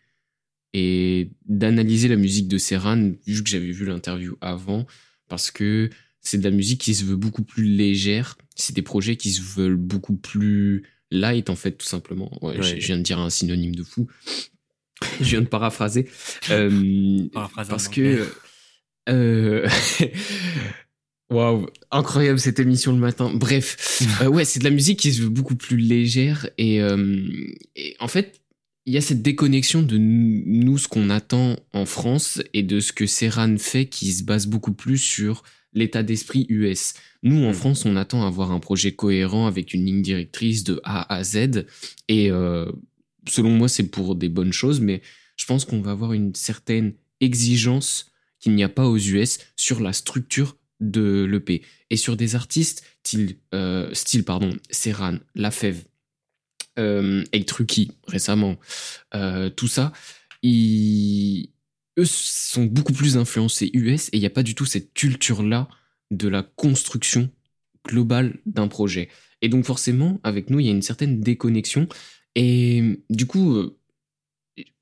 [0.74, 4.86] et d'analyser la musique de Serran, vu que j'avais vu l'interview avant,
[5.28, 8.36] parce que c'est de la musique qui se veut beaucoup plus légère.
[8.54, 12.30] C'est des projets qui se veulent beaucoup plus light, en fait, tout simplement.
[12.42, 12.62] Ouais, Ouais.
[12.80, 14.06] Je viens de dire un synonyme de fou.
[15.20, 16.08] je viens de paraphraser.
[16.50, 18.26] Euh, parce que.
[19.08, 19.68] euh,
[21.30, 23.30] Waouh, incroyable cette émission le matin.
[23.34, 27.16] Bref, Euh, ouais, c'est de la musique qui se veut beaucoup plus légère et, euh,
[27.76, 28.37] et en fait,
[28.88, 32.94] il y a cette déconnexion de nous, ce qu'on attend en France et de ce
[32.94, 35.42] que Serran fait qui se base beaucoup plus sur
[35.74, 36.94] l'état d'esprit US.
[37.22, 37.54] Nous, en Mm.
[37.54, 41.66] France, on attend avoir un projet cohérent avec une ligne directrice de A à Z
[42.08, 42.72] et euh,
[43.28, 45.02] selon moi, c'est pour des bonnes choses, mais
[45.36, 48.06] je pense qu'on va avoir une certaine exigence
[48.40, 52.84] qu'il n'y a pas aux US sur la structure de l'EP et sur des artistes
[53.02, 55.82] style, euh, style pardon, Serran, Lafèvre,
[56.78, 58.56] euh, Trucky récemment,
[59.14, 59.92] euh, tout ça,
[60.42, 61.50] ils,
[61.98, 65.68] eux sont beaucoup plus influencés US et il n'y a pas du tout cette culture-là
[66.10, 67.30] de la construction
[67.86, 69.08] globale d'un projet.
[69.42, 71.88] Et donc forcément, avec nous, il y a une certaine déconnexion.
[72.34, 73.78] Et du coup, euh,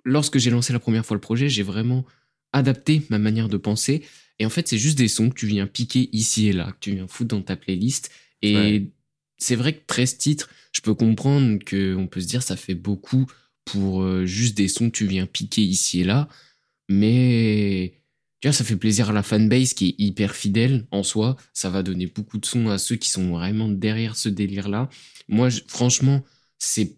[0.04, 2.04] lorsque j'ai lancé la première fois le projet, j'ai vraiment
[2.52, 4.02] adapté ma manière de penser.
[4.38, 6.78] Et en fait, c'est juste des sons que tu viens piquer ici et là, que
[6.80, 8.10] tu viens foutre dans ta playlist.
[8.42, 8.90] Et.
[9.38, 13.26] C'est vrai que 13 titres, je peux comprendre qu'on peut se dire ça fait beaucoup
[13.64, 16.28] pour euh, juste des sons que tu viens piquer ici et là.
[16.88, 17.94] Mais
[18.52, 21.36] ça fait plaisir à la fanbase qui est hyper fidèle en soi.
[21.52, 24.88] Ça va donner beaucoup de sons à ceux qui sont vraiment derrière ce délire-là.
[25.28, 26.22] Moi, je- franchement,
[26.58, 26.96] c'est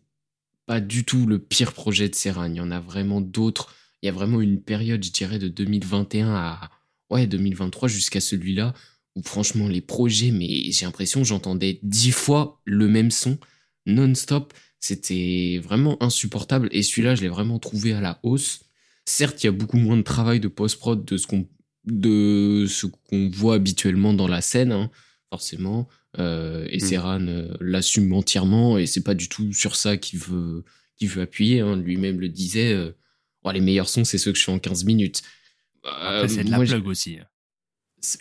[0.67, 2.47] pas du tout le pire projet de Serran.
[2.47, 3.75] Il y en a vraiment d'autres.
[4.03, 6.71] Il y a vraiment une période, je dirais, de 2021 à
[7.11, 8.75] ouais, 2023 jusqu'à celui-là
[9.17, 13.39] où franchement les projets, mais j'ai l'impression que j'entendais dix fois le même son
[13.87, 14.53] non-stop.
[14.81, 18.61] C'était vraiment insupportable et celui-là, je l'ai vraiment trouvé à la hausse.
[19.05, 21.49] Certes, il y a beaucoup moins de travail de post-prod de ce qu'on
[21.85, 24.91] de ce qu'on voit habituellement dans la scène, hein,
[25.31, 25.89] forcément.
[26.19, 26.81] Euh, et Mm.
[26.81, 30.65] Serran euh, l'assume entièrement et c'est pas du tout sur ça qu'il veut,
[30.97, 31.61] qu'il veut appuyer.
[31.61, 31.77] hein.
[31.77, 32.73] Lui-même le disait.
[32.73, 32.93] euh,
[33.45, 35.23] Oh, les meilleurs sons, c'est ceux que je fais en 15 minutes.
[35.85, 37.19] Après, c'est de la plug aussi.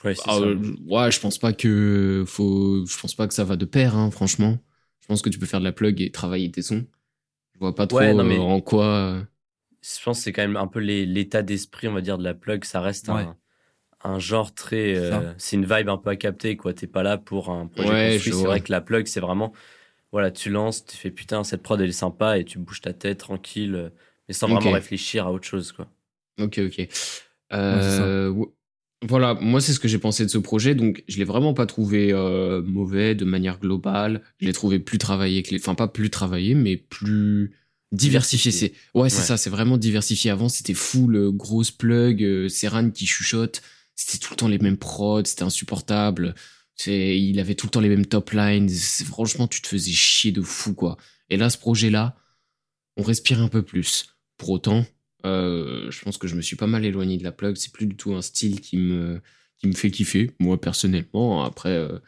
[0.03, 3.55] Ouais, ah, euh, ouais, je pense pas que faut, je pense pas que ça va
[3.55, 4.57] de pair, hein, franchement.
[5.01, 6.85] Je pense que tu peux faire de la plug et travailler tes sons.
[7.55, 9.27] Je vois pas trop Ouais, non, mais- euh, en quoi.
[9.81, 12.33] Je pense que c'est quand même un peu l'état d'esprit, on va dire, de la
[12.33, 12.63] plug.
[12.65, 13.09] Ça reste Ouais.
[13.09, 13.37] un,
[14.03, 14.95] un genre très.
[14.97, 16.73] Euh, c'est une vibe un peu à capter, quoi.
[16.73, 18.33] T'es pas là pour un projet Ouais, construit.
[18.33, 19.53] je C'est vrai que la plug, c'est vraiment.
[20.13, 22.93] Voilà, tu lances, tu fais putain, cette prod, elle est sympa et tu bouges ta
[22.93, 23.91] tête tranquille,
[24.27, 24.49] mais sans Ok.
[24.49, 25.87] vraiment réfléchir à autre chose, quoi.
[26.39, 26.87] Ok, ok.
[27.53, 28.33] Euh,
[29.05, 31.65] voilà, moi c'est ce que j'ai pensé de ce projet, donc je l'ai vraiment pas
[31.67, 34.23] trouvé euh, mauvais de manière globale.
[34.39, 37.53] Je l'ai trouvé plus travaillé que les, enfin pas plus travaillé, mais plus
[37.91, 38.51] diversifié.
[38.51, 39.23] C'est ouais, c'est Ouais.
[39.25, 40.31] ça, c'est vraiment diversifié.
[40.31, 43.61] Avant c'était full euh, grosse plug, euh, Serran qui chuchote,
[43.95, 46.33] c'était tout le temps les mêmes prods, c'était insupportable.
[46.75, 48.69] C'est, il avait tout le temps les mêmes top lines.
[48.69, 50.97] C'est- Franchement, tu te faisais chier de fou quoi.
[51.29, 52.15] Et là, ce projet-là,
[52.97, 54.15] on respire un peu plus.
[54.37, 54.85] Pour autant,
[55.25, 57.55] euh, je pense que je me suis pas mal éloigné de la plug.
[57.55, 59.21] C'est plus du tout un style qui me,
[59.57, 61.43] qui me fait kiffer, moi personnellement.
[61.43, 61.99] Après, euh,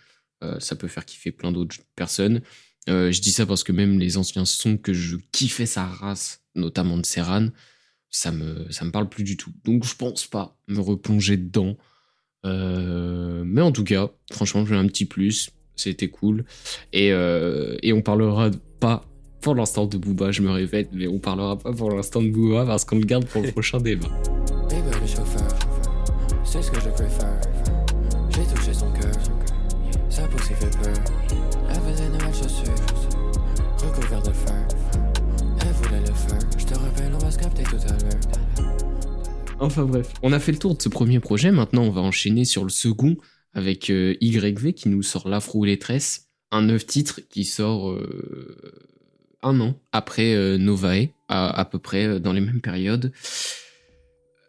[0.43, 2.41] euh, ça peut faire kiffer plein d'autres personnes.
[2.87, 6.97] Je dis ça parce que même les anciens sons que je kiffais sa race, notamment
[6.97, 7.49] de Serran,
[8.09, 9.51] ça me, ça me parle plus du tout.
[9.63, 11.77] Donc je pense pas me replonger dedans.
[12.43, 15.51] Mais en tout cas, franchement, j'ai un petit plus.
[15.75, 16.45] C'était cool.
[16.91, 18.49] Et, et on parlera
[18.79, 19.08] pas
[19.41, 22.65] pour l'instant de Booba, je me répète, mais on parlera pas pour l'instant de Booba
[22.65, 24.09] parce qu'on le garde pour le prochain débat.
[24.69, 25.47] Baby le chauffeur,
[26.43, 27.41] c'est ce que je préfère.
[28.29, 29.13] J'ai touché son cœur,
[30.09, 30.93] sa poussée fait peur.
[31.69, 32.73] Elle faisait de nouvelles chaussures,
[33.77, 34.67] recouvert de fer.
[35.61, 38.69] Elle voulait le faire, je te rappelle, on va se capter tout à l'heure.
[39.61, 41.51] Enfin bref, on a fait le tour de ce premier projet.
[41.51, 43.17] Maintenant, on va enchaîner sur le second
[43.53, 47.91] avec euh, YV qui nous sort L'Afro ou les tresses, un neuf titre qui sort
[47.91, 48.71] euh,
[49.43, 53.11] un an après euh, Novae, à, à peu près euh, dans les mêmes périodes.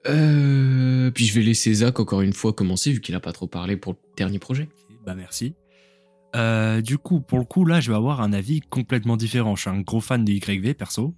[0.07, 3.47] Euh, puis je vais laisser Zach encore une fois commencer vu qu'il a pas trop
[3.47, 4.69] parlé pour le dernier projet.
[5.05, 5.55] Bah merci.
[6.37, 9.57] Euh, du coup, pour le coup, là, je vais avoir un avis complètement différent.
[9.57, 11.15] Je suis un gros fan de YV, perso.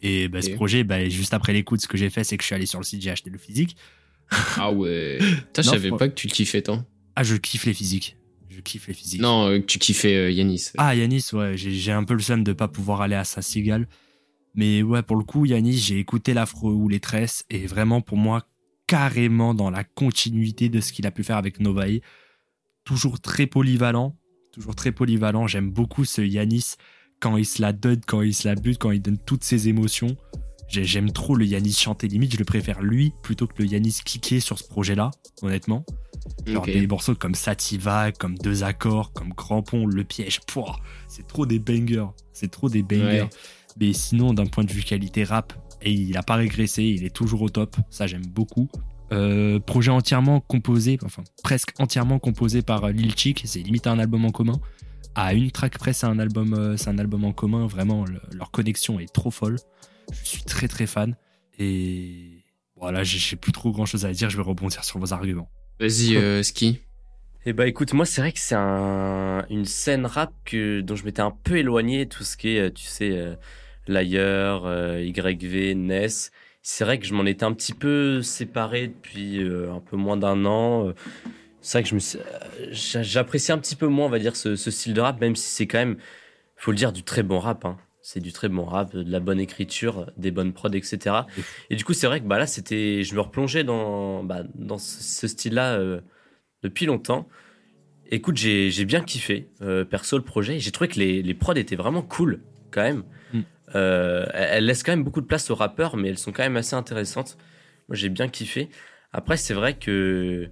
[0.00, 2.46] Et bah, ce projet, bah, juste après l'écoute, ce que j'ai fait, c'est que je
[2.46, 3.76] suis allé sur le site, j'ai acheté le physique.
[4.56, 5.18] Ah ouais.
[5.46, 6.84] Putain, je savais pas que tu kiffais tant.
[7.16, 8.16] Ah, je kiffe les physiques.
[8.54, 9.20] Je kiffe les physiques.
[9.20, 10.70] Non, euh, tu kiffais euh, Yanis.
[10.78, 13.88] Ah, Yanis, ouais, j'ai un peu le seum de pas pouvoir aller à Saint-Sigal.
[14.54, 18.16] Mais ouais, pour le coup, Yanis, j'ai écouté l'afro ou les tresses et vraiment pour
[18.16, 18.46] moi,
[18.86, 22.00] carrément dans la continuité de ce qu'il a pu faire avec Novae.
[22.84, 24.14] Toujours très polyvalent,
[24.52, 25.46] toujours très polyvalent.
[25.46, 26.74] J'aime beaucoup ce Yanis
[27.18, 29.68] quand il se la donne, quand il se la bute, quand il donne toutes ses
[29.68, 30.16] émotions.
[30.68, 33.96] J'ai- J'aime trop le Yanis chanter, limite, je le préfère lui plutôt que le Yanis
[34.04, 35.10] kické sur ce projet-là,
[35.42, 35.84] honnêtement.
[36.46, 40.40] Genre des morceaux comme Sativa, comme Deux Accords, comme Crampon, Le Piège.
[40.46, 40.76] Pouah,
[41.08, 42.06] c'est trop des bangers.
[42.32, 43.22] C'est trop des bangers.
[43.22, 43.30] Ouais.
[43.78, 45.52] Mais sinon, d'un point de vue qualité rap,
[45.82, 47.76] et il a pas régressé, il est toujours au top.
[47.90, 48.68] Ça, j'aime beaucoup.
[49.12, 53.42] Euh, projet entièrement composé, enfin presque entièrement composé par euh, Lil Chick.
[53.44, 54.58] C'est limite un album en commun.
[55.14, 57.66] À une track près, c'est un album, euh, c'est un album en commun.
[57.66, 59.56] Vraiment, le- leur connexion est trop folle.
[60.10, 61.16] Je suis très très fan.
[61.58, 62.44] Et
[62.76, 64.30] voilà, j'ai plus trop grand chose à dire.
[64.30, 65.48] Je vais rebondir sur vos arguments.
[65.80, 66.80] Vas-y, euh, Ski.
[67.46, 71.04] Et bah écoute, moi c'est vrai que c'est un, une scène rap que, dont je
[71.04, 73.34] m'étais un peu éloigné, tout ce qui est, euh, tu sais, euh,
[73.86, 76.30] l'ailleurs, euh, YV, Ness.
[76.62, 80.16] C'est vrai que je m'en étais un petit peu séparé depuis euh, un peu moins
[80.16, 80.92] d'un an.
[81.60, 82.18] C'est vrai que je me suis-
[82.70, 85.36] j'a- j'apprécie un petit peu moins, on va dire, ce, ce style de rap, même
[85.36, 85.98] si c'est quand même,
[86.56, 87.64] faut le dire, du très bon rap.
[87.66, 87.78] hein.
[88.06, 91.20] C'est du très bon rap, de la bonne écriture, des bonnes prods, etc.
[91.70, 94.76] Et du coup, c'est vrai que bah, là, c'était, je me replongeais dans, bah, dans
[94.76, 96.02] ce, style-là euh,
[96.62, 97.26] depuis longtemps.
[98.10, 100.58] Écoute, j'ai j'ai bien kiffé, euh, perso, le projet.
[100.58, 103.04] J'ai trouvé que les, les prods étaient vraiment cool, quand même.
[103.32, 103.40] Mm.
[103.74, 106.58] Euh, elles laissent quand même beaucoup de place aux rappeurs, mais elles sont quand même
[106.58, 107.38] assez intéressantes.
[107.88, 108.68] Moi, j'ai bien kiffé.
[109.14, 110.50] Après, c'est vrai que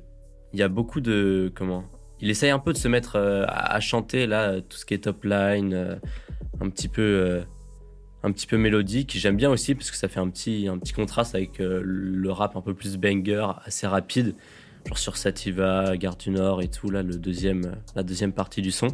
[0.55, 1.85] il y a beaucoup de comment
[2.19, 5.05] Il essaye un peu de se mettre à, à chanter là tout ce qui est
[5.05, 6.01] top line,
[6.61, 7.43] un petit peu euh,
[8.23, 9.13] un petit peu mélodique.
[9.17, 12.31] J'aime bien aussi parce que ça fait un petit un petit contraste avec euh, le
[12.31, 14.35] rap un peu plus banger, assez rapide,
[14.87, 18.71] genre sur Sativa, Gare du Nord et tout là le deuxième la deuxième partie du
[18.71, 18.89] son.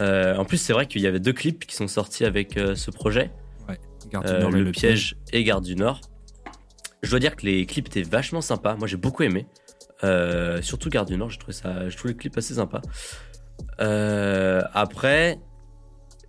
[0.00, 2.90] Euh, en plus, c'est vrai qu'il y avait deux clips qui sont sortis avec ce
[2.90, 3.30] projet.
[4.08, 6.00] Du Nord le, piège et Garde du Nord.
[7.02, 8.76] Je dois dire que les clips étaient vachement sympas.
[8.76, 9.46] Moi, j'ai beaucoup aimé.
[10.62, 12.80] Surtout Gare du Nord, j'ai trouvé ça, je trouvais le clip assez sympa.
[13.78, 15.38] Après,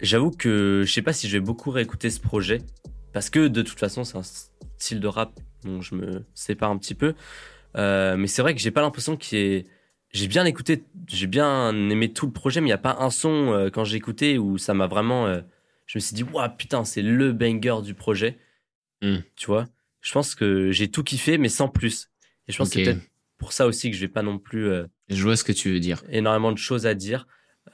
[0.02, 2.62] j'avoue que je sais pas si je vais beaucoup réécouter ce projet
[3.14, 4.24] parce que de toute façon, c'est un
[4.78, 5.32] style de rap
[5.64, 7.14] dont je me sépare un petit peu.
[7.78, 9.68] Euh, mais c'est vrai que j'ai pas l'impression qu'il y ait
[10.14, 13.10] j'ai bien écouté, j'ai bien aimé tout le projet, mais il n'y a pas un
[13.10, 15.26] son euh, quand j'ai écouté où ça m'a vraiment.
[15.26, 15.40] euh,
[15.86, 18.38] je me suis dit, waouh, putain, c'est le banger du projet.
[19.02, 19.20] Hmm.
[19.38, 19.68] Tu vois?
[20.02, 22.10] Je pense que j'ai tout kiffé, mais sans plus.
[22.50, 24.70] Et je pense que c'est peut-être pour ça aussi que je vais pas non plus
[25.10, 26.04] Je vois ce que tu veux dire.
[26.10, 27.26] énormément de choses à dire.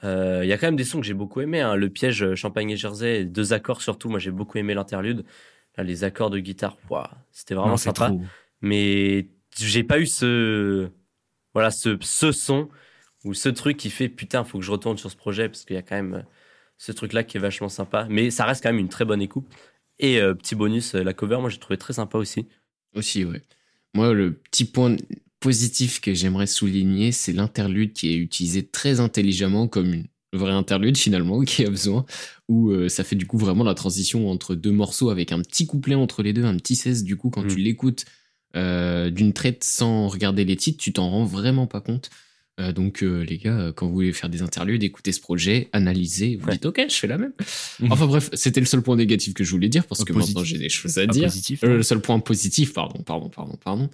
[0.04, 1.60] Euh, Il y a quand même des sons que j'ai beaucoup aimé.
[1.60, 1.74] hein.
[1.76, 4.08] Le piège euh, Champagne et Jersey, deux accords surtout.
[4.08, 5.24] Moi, j'ai beaucoup aimé l'interlude.
[5.76, 8.20] Là, les accords de guitare, waouh, c'était vraiment Non, sympa trop.
[8.60, 10.88] mais j'ai pas eu ce
[11.54, 12.68] voilà ce, ce son
[13.24, 15.74] ou ce truc qui fait putain faut que je retourne sur ce projet parce qu'il
[15.74, 16.22] y a quand même euh,
[16.76, 19.22] ce truc là qui est vachement sympa mais ça reste quand même une très bonne
[19.22, 19.46] écoute
[19.98, 22.46] et euh, petit bonus la cover moi j'ai trouvé très sympa aussi
[22.94, 23.42] Aussi, ouais.
[23.94, 24.96] Moi, le petit point
[25.40, 30.96] positif que j'aimerais souligner, c'est l'interlude qui est utilisé très intelligemment comme une vraie interlude
[30.96, 32.04] finalement, qui a besoin,
[32.48, 35.66] où euh, ça fait du coup vraiment la transition entre deux morceaux avec un petit
[35.66, 37.04] couplet entre les deux, un petit 16.
[37.04, 37.48] Du coup, quand Mm.
[37.48, 38.04] tu l'écoutes
[38.56, 42.10] euh, d'une traite sans regarder les titres, tu t'en rends vraiment pas compte.
[42.58, 45.68] Euh, donc, euh, les gars, euh, quand vous voulez faire des interludes, écoutez ce projet,
[45.72, 46.54] analysez, vous Ouais.
[46.54, 47.32] dites ok, je fais la même.
[47.80, 47.92] Mhm.
[47.92, 50.34] Enfin bref, c'était le seul point négatif que je voulais dire parce que positif.
[50.34, 51.24] maintenant j'ai des choses à Pas dire.
[51.24, 53.90] positif, Euh, le seul point positif, pardon, pardon, pardon, pardon.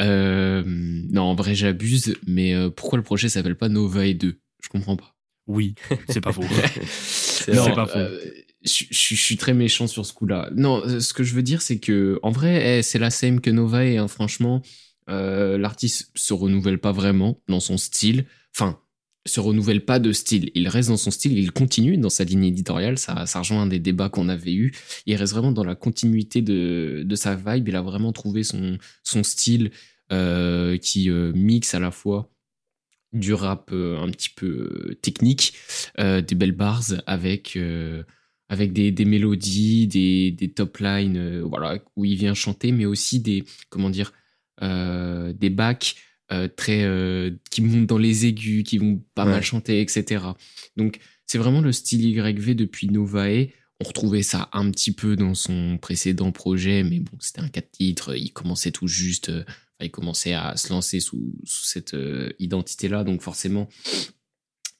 [0.00, 4.38] Euh, non, en vrai, j'abuse, mais euh, pourquoi le projet s'appelle pas Nova et 2
[4.62, 5.14] Je comprends pas.
[5.46, 5.74] Oui,
[6.08, 6.42] c'est pas faux.
[6.92, 7.98] C'est pas faux.
[7.98, 8.18] euh,
[8.64, 10.50] je, je- je suis très méchant sur ce coup-là.
[10.54, 13.50] Non, ce que je veux dire, c'est que en vrai, eh, c'est la same que
[13.50, 14.62] Nova et hein, franchement,
[15.10, 18.26] euh, l'artiste se renouvelle pas vraiment dans son style.
[18.54, 18.80] Enfin,
[19.26, 20.50] se renouvelle pas de style.
[20.54, 22.98] Il reste dans son style, il continue dans sa ligne éditoriale.
[22.98, 24.72] Ça, ça rejoint un des débats qu'on avait eu.
[25.06, 27.68] Il reste vraiment dans la continuité de, de sa vibe.
[27.68, 29.70] Il a vraiment trouvé son, son style
[30.12, 32.32] euh, qui euh, mixe à la fois
[33.12, 35.54] du rap un petit peu technique,
[35.98, 37.58] des belles bars avec
[38.48, 43.18] avec des, des mélodies, des, des top lines, voilà, où il vient chanter, mais aussi
[43.18, 44.12] des, comment dire,
[44.60, 45.96] des backs
[46.32, 49.32] euh, très, euh, qui montent dans les aigus, qui vont pas Ouais.
[49.32, 50.24] mal chanter, etc.
[50.76, 53.48] Donc, c'est vraiment le style YV depuis Novae.
[53.80, 57.70] On retrouvait ça un petit peu dans son précédent projet, mais bon, c'était un 4
[57.72, 59.42] titres, il commençait tout juste, euh,
[59.80, 63.68] il commençait à se lancer sous, sous cette euh, identité-là, donc forcément,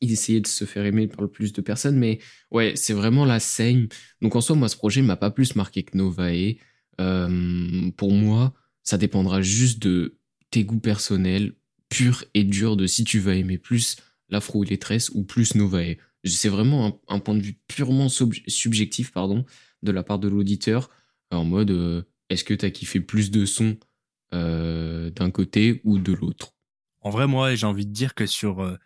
[0.03, 2.21] il essayait de se faire aimer par le plus de personnes, mais
[2.51, 3.89] ouais, c'est vraiment la scène.
[4.23, 6.57] Donc en soi, moi, ce projet m'a pas plus marqué que Novae.
[7.01, 10.19] Euh, pour moi, ça dépendra juste de
[10.51, 11.55] tes goûts personnels,
[11.89, 13.97] purs et durs, de si tu vas aimer plus
[14.29, 15.97] l'afro ou les tresses ou plus Novae.
[16.25, 19.45] C'est vraiment un, point de vue purement sub- subjectif, pardon,
[19.83, 20.91] de la part de l'auditeur,
[21.31, 23.79] en mode euh, est-ce que t'as kiffé plus de sons
[24.35, 26.55] euh, d'un côté ou de l'autre?
[27.01, 28.61] En vrai, moi, j'ai envie de dire que sur.
[28.61, 28.77] euh,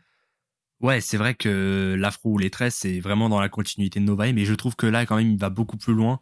[0.80, 4.32] Ouais, c'est vrai que l'afro ou les tresses, c'est vraiment dans la continuité de Novae,
[4.32, 6.20] mais je trouve que là, quand même, il va beaucoup plus loin.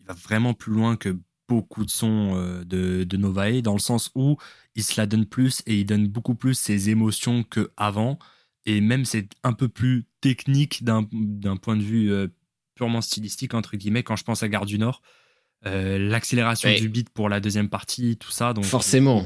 [0.00, 1.18] Il va vraiment plus loin que
[1.48, 4.36] beaucoup de sons euh, de, de Novae, dans le sens où
[4.74, 8.18] il se la donne plus et il donne beaucoup plus ses émotions qu'avant.
[8.66, 12.28] Et même, c'est un peu plus technique d'un d'un point de vue euh,
[12.74, 15.02] purement stylistique, entre guillemets, quand je pense à Gare du Nord.
[15.66, 16.80] Euh, L'accélération Ouais.
[16.80, 18.52] du beat pour la deuxième partie, tout ça.
[18.52, 19.22] Donc, Forcément.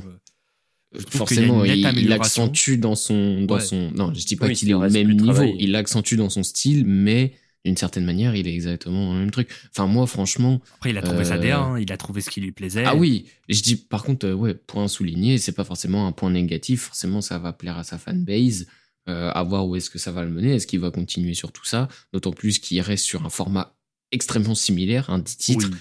[0.92, 3.60] je trouve, Je forcément, il, il accentue dans son, dans Ouais.
[3.60, 3.90] son.
[3.92, 5.54] Non, je dis pas Oui, qu'il est au même niveau.
[5.58, 7.32] Il l'accentue dans son style, mais
[7.68, 9.48] d'une certaine manière, il est exactement le même truc.
[9.70, 12.30] Enfin, moi, franchement, Après, il a trouvé sa Euh, DA, hein, il a trouvé ce
[12.30, 12.84] qui lui plaisait.
[12.84, 16.12] ah oui, je dis par contre, euh, ouais, point à souligner, c'est pas forcément un
[16.12, 16.82] point négatif.
[16.82, 18.66] Forcément, ça va plaire à sa fanbase.
[19.08, 20.54] Euh, à voir où est-ce que ça va le mener.
[20.54, 23.74] Est-ce qu'il va continuer sur tout ça D'autant plus qu'il reste sur un format
[24.12, 25.68] extrêmement similaire, un 10 titres.
[25.70, 25.76] Oui.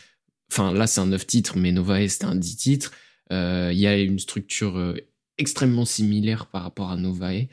[0.50, 2.92] Enfin, là, c'est un 9 titres, mais Novae, c'était un 10 titres.
[3.32, 4.96] Il y a une structure
[5.38, 7.48] extrêmement similaire par rapport à Novae.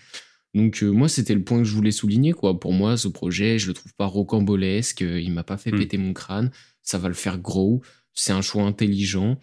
[0.55, 2.59] Donc, euh, moi, c'était le point que je voulais souligner, quoi.
[2.61, 5.03] Pour moi, ce projet, je le trouve pas rocambolesque.
[5.03, 5.79] euh, Il m'a pas fait Hmm.
[5.79, 6.51] péter mon crâne.
[6.83, 7.83] Ça va le faire gros.
[8.13, 9.39] C'est un choix intelligent.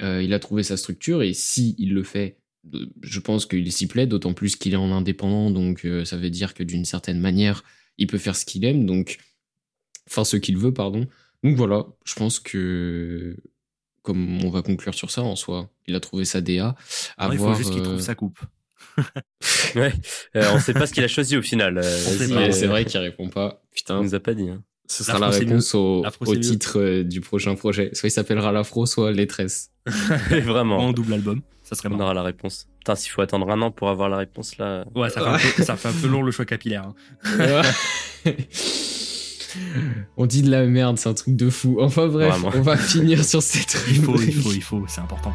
[0.00, 2.38] Euh, il a trouvé sa structure et si il le fait,
[3.02, 5.50] je pense qu'il s'y plaît, d'autant plus qu'il est en indépendant.
[5.50, 7.62] Donc, ça veut dire que d'une certaine manière,
[7.98, 8.86] il peut faire ce qu'il aime.
[8.86, 9.18] Donc,
[10.08, 11.06] enfin, ce qu'il veut, pardon.
[11.42, 13.36] Donc voilà, je pense que
[14.00, 16.74] comme on va conclure sur ça en soi, il a trouvé sa DA.
[17.18, 18.38] À Alors, il faut voir, juste qu'il trouve sa coupe.
[19.76, 19.92] Ouais
[20.36, 23.00] Euh, on sait pas ce qu'il a choisi au final euh, euh, c'est vrai qu'il
[23.00, 23.62] répond pas.
[23.72, 24.62] il Putain, nous a pas dit hein.
[24.88, 26.04] ce sera la réponse au,
[26.40, 27.90] titre euh, du prochain projet.
[27.94, 29.70] Soit il s'appellera l'afro, soit les tresses.
[30.30, 32.04] vraiment En double album, ça serait on marrant.
[32.04, 35.08] aura la réponse putain s'il faut attendre un an pour avoir la réponse là Ouais,
[35.10, 36.92] ça fait, un peu, ça fait un peu long le choix capillaire.
[37.38, 37.62] hein.
[40.16, 41.78] on dit de la merde, c'est un truc de fou.
[41.80, 42.50] Enfin bref, Vraiment.
[42.54, 44.42] on va finir sur cette Il faut, il rubrique.
[44.42, 45.32] faut, il faut, c'est important.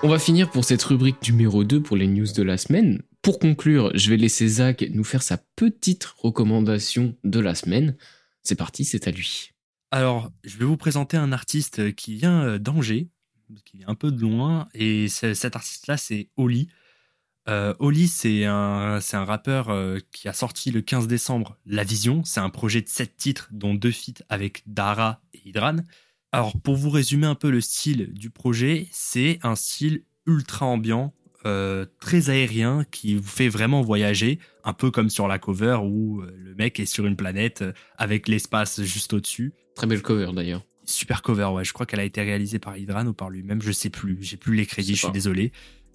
[0.00, 3.02] On va finir pour cette rubrique numéro 2 pour les news de la semaine.
[3.20, 7.96] Pour conclure, je vais laisser Zach nous faire sa petite recommandation de la semaine.
[8.44, 9.50] C'est parti, c'est à lui.
[9.90, 13.08] Alors, je vais vous présenter un artiste qui vient euh, d'Angers,
[13.64, 16.68] qui vient un peu de loin, et cet artiste-là, c'est Oli.
[17.48, 22.22] Euh, Oli, c'est un, un rappeur euh, qui a sorti le 15 décembre La Vision.
[22.24, 25.78] C'est un projet de 7 titres, dont deux feats avec Dara et Hydran.
[26.32, 31.14] Alors, pour vous résumer un peu le style du projet, c'est un style ultra ambiant,
[31.46, 36.20] euh, très aérien, qui vous fait vraiment voyager, un peu comme sur la cover où
[36.20, 39.54] euh, le mec est sur une planète euh, avec l'espace juste au-dessus.
[39.74, 40.62] Très belle cover d'ailleurs.
[40.84, 41.64] Super cover, ouais.
[41.64, 43.62] Je crois qu'elle a été réalisée par Hydran ou par lui-même.
[43.62, 44.18] Je sais plus.
[44.20, 45.52] J'ai plus les crédits, Je suis désolé.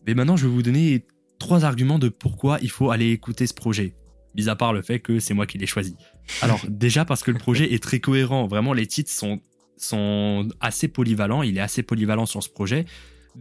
[0.07, 1.05] Mais maintenant, je vais vous donner
[1.39, 3.95] trois arguments de pourquoi il faut aller écouter ce projet.
[4.35, 5.95] Mis à part le fait que c'est moi qui l'ai choisi.
[6.41, 8.47] Alors, déjà parce que le projet est très cohérent.
[8.47, 9.41] Vraiment, les titres sont,
[9.77, 11.43] sont assez polyvalents.
[11.43, 12.85] Il est assez polyvalent sur ce projet.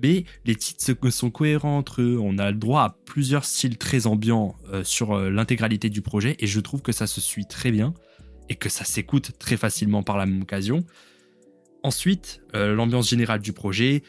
[0.00, 2.18] Mais les titres sont cohérents entre eux.
[2.20, 6.36] On a le droit à plusieurs styles très ambiants euh, sur euh, l'intégralité du projet.
[6.38, 7.92] Et je trouve que ça se suit très bien.
[8.48, 10.84] Et que ça s'écoute très facilement par la même occasion.
[11.82, 14.02] Ensuite, euh, l'ambiance générale du projet.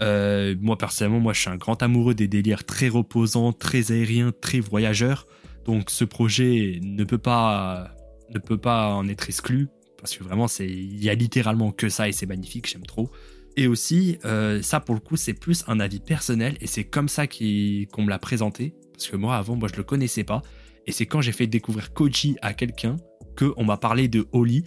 [0.00, 4.58] Moi, personnellement, moi, je suis un grand amoureux des délires très reposants, très aériens, très
[4.58, 5.26] voyageurs.
[5.66, 7.94] Donc, ce projet ne peut pas,
[8.34, 9.68] ne peut pas en être exclu
[10.00, 12.68] parce que vraiment, c'est, il y a littéralement que ça et c'est magnifique.
[12.68, 13.10] J'aime trop.
[13.56, 17.08] Et aussi, euh, ça pour le coup, c'est plus un avis personnel et c'est comme
[17.08, 18.74] ça qu'on me l'a présenté.
[18.92, 20.42] Parce que moi, avant, moi, je le connaissais pas.
[20.86, 22.96] Et c'est quand j'ai fait découvrir Koji à quelqu'un
[23.36, 24.64] que on m'a parlé de Oli.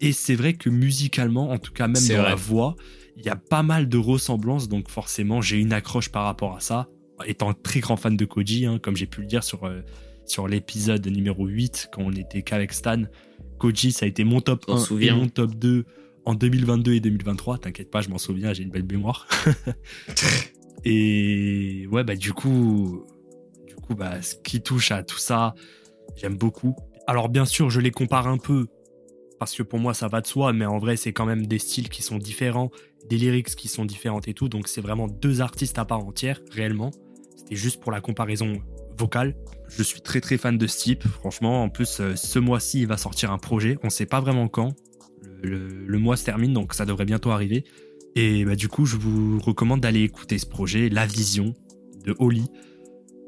[0.00, 2.30] Et c'est vrai que musicalement, en tout cas même dans vrai.
[2.30, 2.74] la voix,
[3.16, 4.68] il y a pas mal de ressemblances.
[4.68, 6.88] Donc forcément, j'ai une accroche par rapport à ça.
[7.24, 9.82] Étant très grand fan de Koji, hein, comme j'ai pu le dire sur, euh,
[10.26, 13.02] sur l'épisode numéro 8, quand on était qu'avec Stan,
[13.62, 15.84] Koji, ça a été mon top T'en 1 et mon top 2
[16.24, 17.58] en 2022 et 2023.
[17.58, 19.28] T'inquiète pas, je m'en souviens, j'ai une belle mémoire.
[20.84, 23.04] et ouais, bah du coup,
[23.68, 25.54] du coup, bah, ce qui touche à tout ça,
[26.16, 26.74] j'aime beaucoup.
[27.06, 28.66] Alors bien sûr, je les compare un peu
[29.38, 31.58] parce que pour moi ça va de soi, mais en vrai c'est quand même des
[31.58, 32.70] styles qui sont différents,
[33.08, 36.40] des lyrics qui sont différentes et tout, donc c'est vraiment deux artistes à part entière
[36.50, 36.90] réellement.
[37.36, 38.60] C'était juste pour la comparaison
[38.96, 39.34] vocale.
[39.76, 41.62] Je suis très très fan de ce type, franchement.
[41.62, 44.74] En plus, euh, ce mois-ci il va sortir un projet, on sait pas vraiment quand.
[45.42, 47.64] Le, mois se termine, donc ça devrait bientôt arriver.
[48.14, 51.54] Et bah, du coup, je vous recommande d'aller écouter ce projet, La Vision
[52.04, 52.44] de Oli.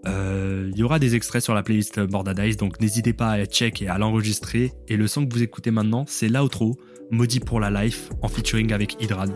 [0.06, 3.82] Euh, Il y aura des extraits sur la playlist Bordadice, donc n'hésitez pas à check
[3.82, 4.72] et à l'enregistrer.
[4.86, 6.76] Et le son que vous écoutez maintenant, c'est l'outro,
[7.10, 9.26] Maudit pour la life, en featuring avec Hydran.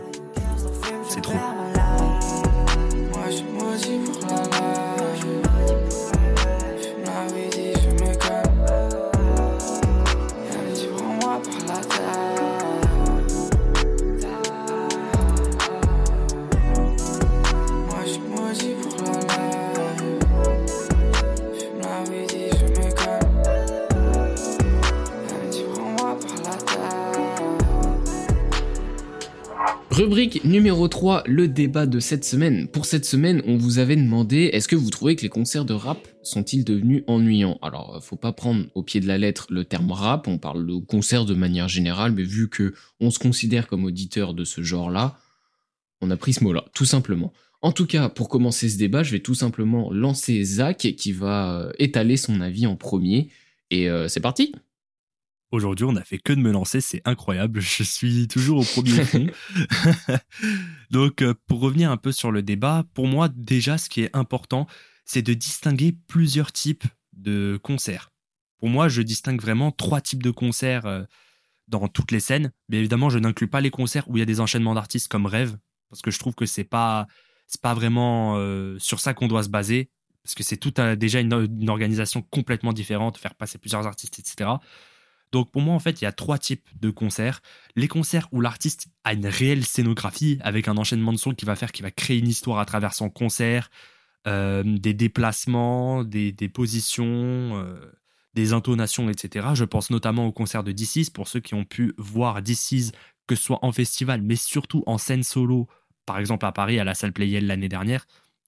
[1.08, 1.38] C'est trop.
[29.98, 32.68] Rubrique numéro 3, le débat de cette semaine.
[32.68, 35.74] Pour cette semaine, on vous avait demandé est-ce que vous trouvez que les concerts de
[35.74, 37.58] rap sont-ils devenus ennuyants?
[37.62, 40.64] Alors, euh, faut pas prendre au pied de la lettre le terme rap, on parle
[40.64, 44.62] de concert de manière générale, mais vu que on se considère comme auditeur de ce
[44.62, 45.18] genre-là,
[46.00, 47.32] on a pris ce mot-là, tout simplement.
[47.60, 51.58] En tout cas, pour commencer ce débat, je vais tout simplement lancer Zach qui va
[51.58, 53.30] euh, étaler son avis en premier.
[53.72, 54.52] Et euh, c'est parti
[55.50, 57.60] Aujourd'hui, on a fait que de me lancer, c'est incroyable.
[57.62, 59.26] Je suis toujours au premier fond.
[60.90, 64.14] Donc, euh, pour revenir un peu sur le débat, pour moi, déjà, ce qui est
[64.14, 64.66] important,
[65.04, 66.84] c'est de distinguer plusieurs types
[67.14, 68.10] de concerts.
[68.58, 71.04] Pour moi, je distingue vraiment trois types de concerts euh,
[71.68, 72.52] dans toutes les scènes.
[72.68, 75.26] Mais évidemment, je n'inclus pas les concerts où il y a des enchaînements d'artistes comme
[75.26, 75.56] Rêve,
[75.90, 77.06] parce que je trouve que c'est pas
[77.46, 79.90] c'est pas vraiment euh, sur ça qu'on doit se baser,
[80.22, 84.18] parce que c'est tout un- déjà une, une organisation complètement différente, faire passer plusieurs artistes,
[84.18, 84.50] etc.
[85.32, 87.40] Donc pour moi, en fait, il y a trois types de concerts.
[87.76, 91.56] Les concerts où l'artiste a une réelle scénographie avec un enchaînement de sons qui va
[91.56, 93.70] faire, qui va créer une histoire à travers son concert,
[94.26, 97.92] euh, des déplacements, des, des positions, euh,
[98.34, 99.48] des intonations, etc.
[99.54, 102.92] Je pense notamment au concert de DC's pour ceux qui ont pu voir DC's,
[103.26, 105.66] que ce soit en festival, mais surtout en scène solo,
[106.06, 108.06] par exemple à Paris, à la salle Playel l'année dernière.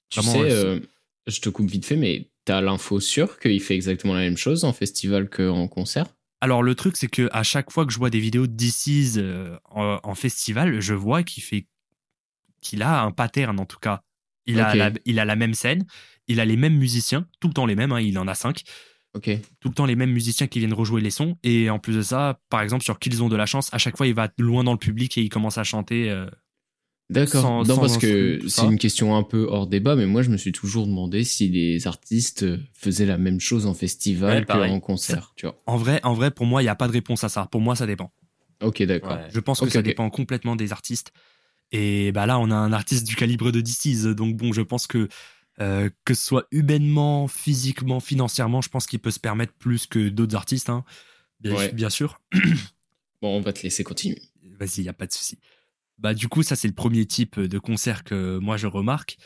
[0.08, 0.80] Tu sais, euh,
[1.26, 4.64] je te coupe vite fait, mais t'as l'info sûre qu'il fait exactement la même chose
[4.64, 6.06] en festival qu'en concert?
[6.40, 9.16] Alors le truc c'est que à chaque fois que je vois des vidéos de DC's
[9.18, 11.66] euh, en, en festival, je vois qu'il fait
[12.62, 14.02] qu'il a un pattern en tout cas.
[14.46, 15.84] Il, a la, il a la même scène,
[16.26, 18.62] il a les mêmes musiciens, tout le temps les mêmes, hein, il en a cinq,
[19.14, 19.30] Ok.
[19.60, 21.36] tout le temps les mêmes musiciens qui viennent rejouer les sons.
[21.42, 23.96] Et en plus de ça, par exemple sur Qu'ils ont de la chance, à chaque
[23.96, 26.10] fois il va loin dans le public et il commence à chanter.
[26.10, 26.26] euh,
[27.10, 27.42] D'accord.
[27.42, 30.30] Sans- Non, sans parce que c'est une question un peu hors débat, mais moi je
[30.30, 34.78] me suis toujours demandé si les artistes faisaient la même chose en festival Ouais, qu'en
[34.80, 35.32] concert.
[35.36, 35.60] Tu vois.
[35.66, 37.46] En vrai, en vrai, pour moi, il n'y a pas de réponse à ça.
[37.50, 38.12] Pour moi, ça dépend.
[38.62, 39.12] Ok, d'accord.
[39.12, 39.28] Ouais.
[39.32, 41.12] Je pense que ça dépend complètement des artistes.
[41.72, 44.04] Et bah là, on a un artiste du calibre de DC's.
[44.04, 45.08] Donc bon, je pense que
[45.60, 50.08] euh, que ce soit humainement, physiquement, financièrement, je pense qu'il peut se permettre plus que
[50.08, 50.70] d'autres artistes.
[50.70, 50.84] hein.
[51.40, 51.72] Bien, Ouais.
[51.72, 52.20] bien sûr.
[53.22, 54.20] Bon, on va te laisser continuer.
[54.58, 55.38] Vas-y, il n'y a pas de souci.
[56.00, 59.18] Bah, du coup, ça, c'est le premier type de concert que moi, je remarque.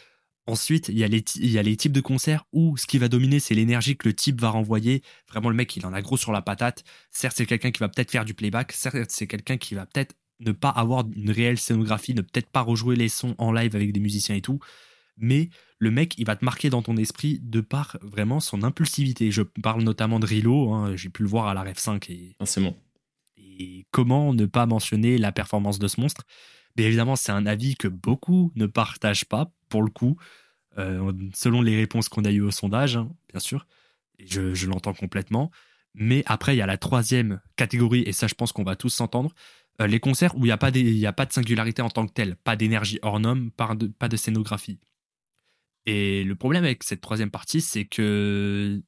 [0.47, 2.99] Ensuite, il y, a les il y a les types de concerts où ce qui
[2.99, 5.03] va dominer, c'est l'énergie que le type va renvoyer.
[5.31, 6.85] Vraiment, le mec, il en a gros sur la patate.
[7.11, 8.73] Certes, c'est quelqu'un qui va peut-être faire du playback.
[8.73, 12.61] Certes, c'est quelqu'un qui va peut-être ne pas avoir une réelle scénographie, ne peut-être pas
[12.61, 14.59] rejouer les sons en live avec des musiciens et tout.
[15.17, 15.49] Mais
[15.79, 19.31] le mec, il va te marquer dans ton esprit de par vraiment son impulsivité.
[19.31, 20.75] Je parle notamment de Rilo.
[20.75, 22.77] hein, J'ai pu le voir à la Ref 5 et Forcément.
[23.39, 26.25] et comment ne pas mentionner la performance de ce monstre
[26.77, 30.17] Mais évidemment, c'est un avis que beaucoup ne partagent pas, pour le coup,
[30.79, 33.67] euh, selon les réponses qu'on a eues au sondage, hein, bien sûr.
[34.19, 35.51] Je, l'entends complètement.
[35.95, 38.91] Mais après, il y a la troisième catégorie, et ça, je pense qu'on va tous
[38.91, 39.33] s'entendre.
[39.81, 42.13] euh, les concerts où il n'y a, pas a pas de singularité en tant que
[42.13, 44.79] telle, pas d'énergie hors norme, pas de, pas de scénographie.
[45.87, 48.83] Et le problème avec cette troisième partie, c'est que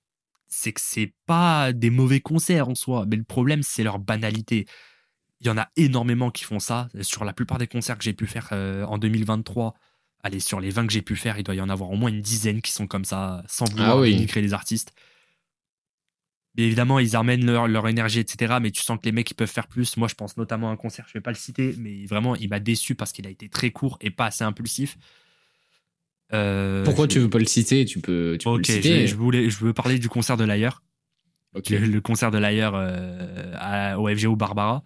[0.49, 4.66] c'est que c'est pas des mauvais concerts en soi, mais le problème c'est leur banalité.
[5.41, 6.89] Il y en a énormément qui font ça.
[7.03, 9.74] Sur la plupart des concerts que j'ai pu faire euh, en 2023,
[10.22, 12.09] allez, sur les 20 que j'ai pu faire, il doit y en avoir au moins
[12.11, 14.12] une dizaine qui sont comme ça, sans vouloir Ah oui.
[14.12, 14.93] dénigrer les artistes.
[16.57, 18.61] Mais évidemment, ils amènent leur, leur énergie, etc.
[18.61, 19.99] Mais tu sens que les mecs, ils peuvent faire plus.
[19.99, 22.49] Moi, je pense notamment à un concert, je vais pas le citer, mais vraiment, il
[22.49, 24.97] m'a déçu parce qu'il a été très court et pas assez impulsif.
[26.32, 27.84] Euh, Pourquoi je- tu veux pas le citer?
[27.84, 29.07] Tu peux, tu peux Ok, le je, citer.
[29.07, 30.82] je voulais, je veux parler du concert de l'ailleurs.
[31.55, 34.82] Le, le concert de l'ailleurs euh, au FGO Barbara.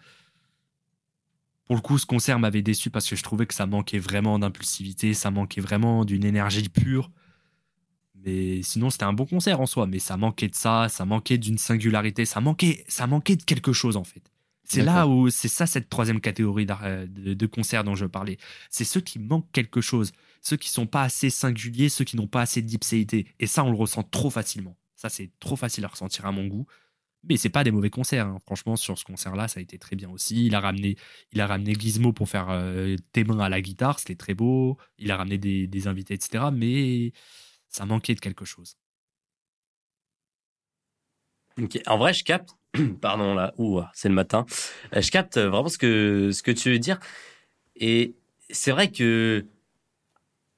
[1.71, 4.41] Pour le coup, ce concert m'avait déçu parce que je trouvais que ça manquait vraiment
[4.41, 7.13] d'impulsivité, ça manquait vraiment d'une énergie pure.
[8.17, 11.39] Mais sinon, c'était un bon concert en soi, mais ça manquait de ça, ça manquait
[11.39, 14.33] d'une singularité, ça manquait, ça manquait de quelque chose en fait.
[14.65, 18.39] C'est là où c'est ça cette troisième catégorie euh, de, de concerts dont je parlais.
[18.69, 20.11] C'est ceux qui manquent quelque chose,
[20.43, 23.29] ceux qui sont pas assez singuliers, ceux qui n'ont pas assez d'ipséité.
[23.39, 24.77] Et ça, on le ressent trop facilement.
[24.97, 26.67] Ça, c'est trop facile à ressentir à mon goût.
[27.29, 28.27] Mais c'est pas des mauvais concerts.
[28.27, 28.39] hein.
[28.47, 30.47] Franchement, sur ce concert-là, ça a été très bien aussi.
[30.47, 30.97] Il a ramené,
[31.33, 33.99] il a ramené Gizmo pour faire euh, tes mains à la guitare.
[33.99, 34.79] C'était très beau.
[34.99, 36.45] Il a ramené des, des invités, etc.
[36.53, 37.13] Mais
[37.69, 38.77] ça manquait de quelque chose.
[41.61, 41.79] Ok.
[41.87, 42.51] En vrai, je capte.
[43.01, 44.47] Pardon là, ouh, c'est le matin.
[44.95, 46.99] Euh, Je capte vraiment ce que ce que tu veux dire.
[47.77, 48.15] Et
[48.51, 49.47] c'est vrai que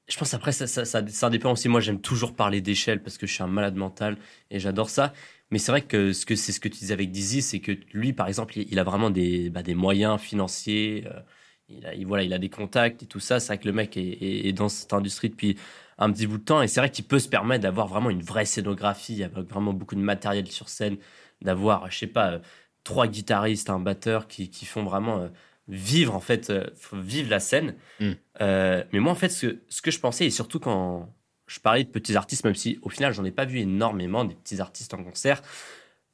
[0.09, 1.69] je pense après ça, ça, ça, ça dépend aussi.
[1.69, 4.19] Moi, j'aime toujours parler d'échelle parce que je suis un malade mental
[4.51, 5.13] et j'adore ça.
[5.53, 7.73] Mais c'est vrai que ce que c'est ce que tu disais avec Dizzy, c'est que
[7.93, 11.05] lui, par exemple, il, il a vraiment des, bah, des moyens financiers.
[11.07, 11.21] euh,
[11.69, 13.39] il a, il- voilà, il a des contacts et tout ça.
[13.39, 15.57] C'est vrai que le mec est, est- est dans cette industrie depuis
[15.99, 18.23] un petit bout de temps et c'est vrai qu'il peut se permettre d'avoir vraiment une
[18.23, 20.97] vraie scénographie avec vraiment beaucoup de matériel sur scène,
[21.43, 22.39] d'avoir, je sais pas, euh,
[22.83, 25.29] trois guitaristes, un batteur qui, qui font vraiment euh,
[25.69, 26.51] vivre en fait,
[26.95, 27.75] vivre la scène.
[28.01, 28.13] Mm.
[28.41, 31.15] Euh, mais moi en fait, ce, ce que je pensais et surtout quand
[31.53, 34.35] je parlais de petits artistes, même si au final j'en ai pas vu énormément des
[34.35, 35.43] petits artistes en concert,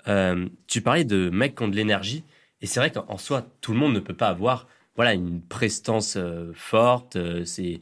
[0.08, 2.24] euh, tu parlais de mecs qui ont de l'énergie
[2.60, 4.66] et c'est vrai qu'en en soi tout le monde ne peut pas avoir
[4.96, 7.16] voilà une prestance euh, forte.
[7.16, 7.80] euh, c'est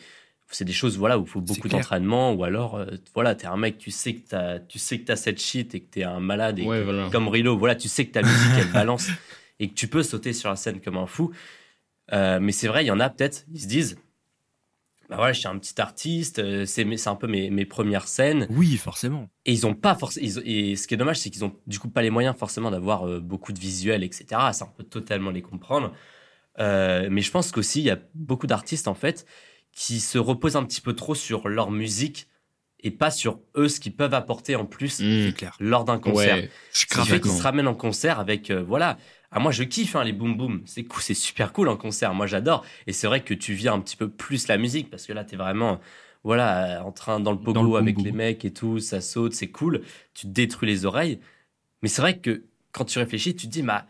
[0.50, 2.80] c'est des choses voilà où il faut beaucoup d'entraînement ou alors
[3.14, 5.80] voilà t'es un mec tu sais que t'as tu sais que t'as cette shit et
[5.80, 7.08] que t'es un malade et Ouais, voilà.
[7.10, 9.08] comme Rilo, voilà, tu sais que ta musique elle balance
[9.58, 11.32] et que tu peux sauter sur la scène comme un fou.
[12.12, 13.98] Mais c'est vrai, il y en a peut-être, ils se disent,
[15.08, 18.46] bah voilà, je suis un petit artiste, euh, c'est un peu mes, mes premières scènes.
[18.50, 19.28] Oui, forcément.
[19.44, 20.26] Et ils ont pas forcément.
[20.44, 23.06] Et ce qui est dommage, c'est qu'ils ont du coup pas les moyens forcément d'avoir
[23.06, 24.26] euh, beaucoup de visuels, etc.
[24.52, 25.92] Ça, on peut totalement les comprendre.
[26.58, 29.26] Euh, mais je pense qu'aussi, il y a beaucoup d'artistes en fait
[29.72, 32.28] qui se reposent un petit peu trop sur leur musique
[32.80, 35.32] et pas sur eux ce qu'ils peuvent apporter en plus Mm.
[35.32, 35.56] Clair.
[35.60, 36.36] lors d'un concert.
[36.36, 36.50] Ouais.
[36.72, 38.96] Je Ce qui fait qu'ils se ramènent en concert avec euh, voilà.
[39.30, 42.14] Ah, moi je kiffe hein, les boom boom, c'est cool, c'est super cool en concert,
[42.14, 42.64] moi j'adore.
[42.86, 45.24] Et c'est vrai que tu viens un petit peu plus la musique parce que là
[45.24, 45.80] t'es vraiment
[46.24, 48.04] voilà en train dans le pogo Dans le boom avec boom.
[48.04, 49.82] les mecs et tout, ça saute, c'est cool,
[50.14, 51.20] tu te détruis les oreilles.
[51.82, 53.86] Mais c'est vrai que quand tu réfléchis, tu te dis bah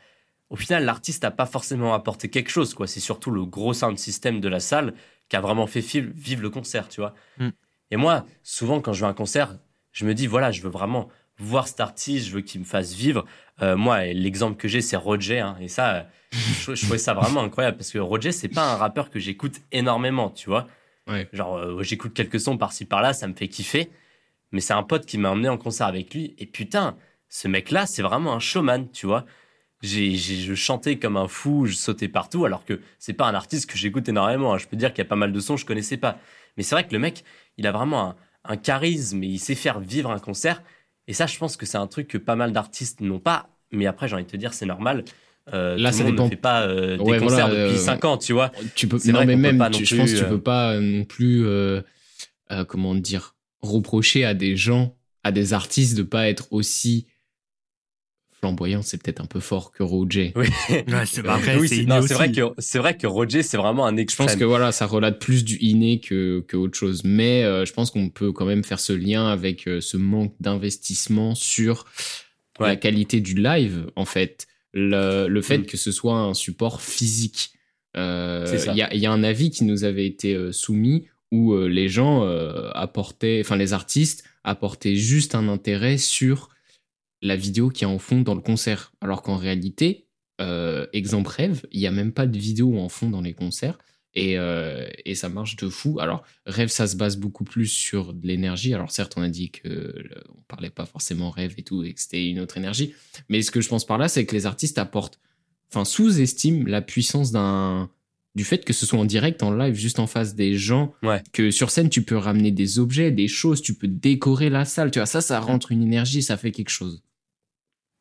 [0.50, 2.86] au final l'artiste n'a pas forcément apporté quelque chose quoi.
[2.86, 4.94] C'est surtout le gros sound system de la salle
[5.28, 7.14] qui a vraiment fait vivre le concert, tu vois.
[7.38, 7.48] Mm.
[7.92, 9.58] Et moi souvent quand je vais à un concert,
[9.92, 11.08] je me dis voilà je veux vraiment
[11.38, 13.24] voir cet artiste, je veux qu'il me fasse vivre.
[13.62, 15.40] Euh, moi, l'exemple que j'ai, c'est Roger.
[15.40, 18.72] hein, et ça, euh, je, je trouvais ça vraiment incroyable parce que Roger, c'est pas
[18.72, 20.66] un rappeur que j'écoute énormément, tu vois.
[21.08, 21.28] Ouais.
[21.32, 23.90] Genre, euh, j'écoute quelques sons par-ci par-là, ça me fait kiffer.
[24.52, 26.34] Mais c'est un pote qui m'a emmené en concert avec lui.
[26.38, 26.96] Et putain,
[27.28, 29.24] ce mec-là, c'est vraiment un showman, tu vois.
[29.82, 33.34] j'ai, j'ai- je chantais comme un fou, je sautais partout, alors que c'est pas un
[33.34, 34.54] artiste que j'écoute énormément.
[34.54, 34.58] hein.
[34.58, 36.18] Je peux dire qu'il y a pas mal de sons que je connaissais pas.
[36.56, 37.24] Mais c'est vrai que le mec,
[37.58, 40.62] il a vraiment un, un charisme et il sait faire vivre un concert.
[41.08, 43.48] Et ça, je pense que c'est un truc que pas mal d'artistes n'ont pas.
[43.72, 45.04] Mais après, j'ai envie de te dire, c'est normal.
[45.54, 46.24] Euh, Là, tout ça monde dépend.
[46.24, 48.50] ne fait pas euh, des Ouais, concerts voilà, depuis euh, 5 ans, tu vois.
[48.74, 50.74] Tu peux, non, vrai mais même, tu- je pense que plus, tu euh, peux pas
[50.74, 51.44] euh, non plus,
[52.68, 57.06] comment dire, reprocher à des gens, à des artistes de pas être aussi
[58.46, 60.32] flamboyants, c'est peut-être un peu fort que Roger.
[60.36, 61.22] Oui, Ouais, c'est-
[61.58, 64.28] Oui, vrai que c'est vrai que Roger, c'est vraiment un Je extrême.
[64.28, 67.02] pense que voilà, ça relate plus du inné que, que autre chose.
[67.04, 70.34] Mais euh, je pense qu'on peut quand même faire ce lien avec euh, ce manque
[70.40, 71.84] d'investissement sur
[72.60, 74.46] la qualité du live, en fait.
[74.72, 75.66] Le, le fait Mm.
[75.66, 77.50] que ce soit un support physique.
[77.96, 78.46] Euh.
[78.70, 81.54] Il y a, il y a un avis qui nous avait été euh, soumis où
[81.54, 86.50] euh, les gens euh, apportaient, enfin les artistes apportaient juste un intérêt sur
[87.22, 88.92] la vidéo qui est en fond dans le concert.
[89.00, 90.06] Alors qu'en réalité,
[90.40, 93.78] euh, exemple rêve, il n'y a même pas de vidéo en fond dans les concerts.
[94.18, 95.98] Et, euh, et ça marche de fou.
[96.00, 98.72] Alors, rêve, ça se base beaucoup plus sur de l'énergie.
[98.72, 101.92] Alors, certes, on a dit que le- on parlait pas forcément rêve et tout, et
[101.92, 102.94] que c'était une autre énergie.
[103.28, 105.20] Mais ce que je pense par là, c'est que les artistes apportent,
[105.70, 107.90] enfin, sous-estiment la puissance d'un,
[108.34, 110.94] du fait que ce soit en direct, en live, juste en face des gens.
[111.02, 111.22] Ouais.
[111.34, 114.90] Que sur scène, tu peux ramener des objets, des choses, tu peux décorer la salle.
[114.90, 117.02] Tu vois, ça, ça rentre une énergie, ça fait quelque chose.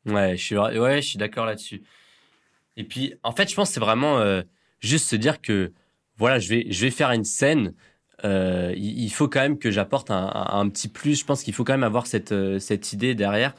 [0.06, 1.82] Ouais, je suis, ouais, je suis d'accord là-dessus.
[2.76, 4.42] Et puis, en fait, je pense que c'est vraiment euh,
[4.80, 5.72] juste se dire que,
[6.18, 7.74] voilà, je vais, je vais faire une scène.
[8.24, 11.20] euh, il, faut quand même que j'apporte un, un- un petit plus.
[11.20, 13.54] Je pense qu'il faut quand même avoir cette, euh, cette idée derrière.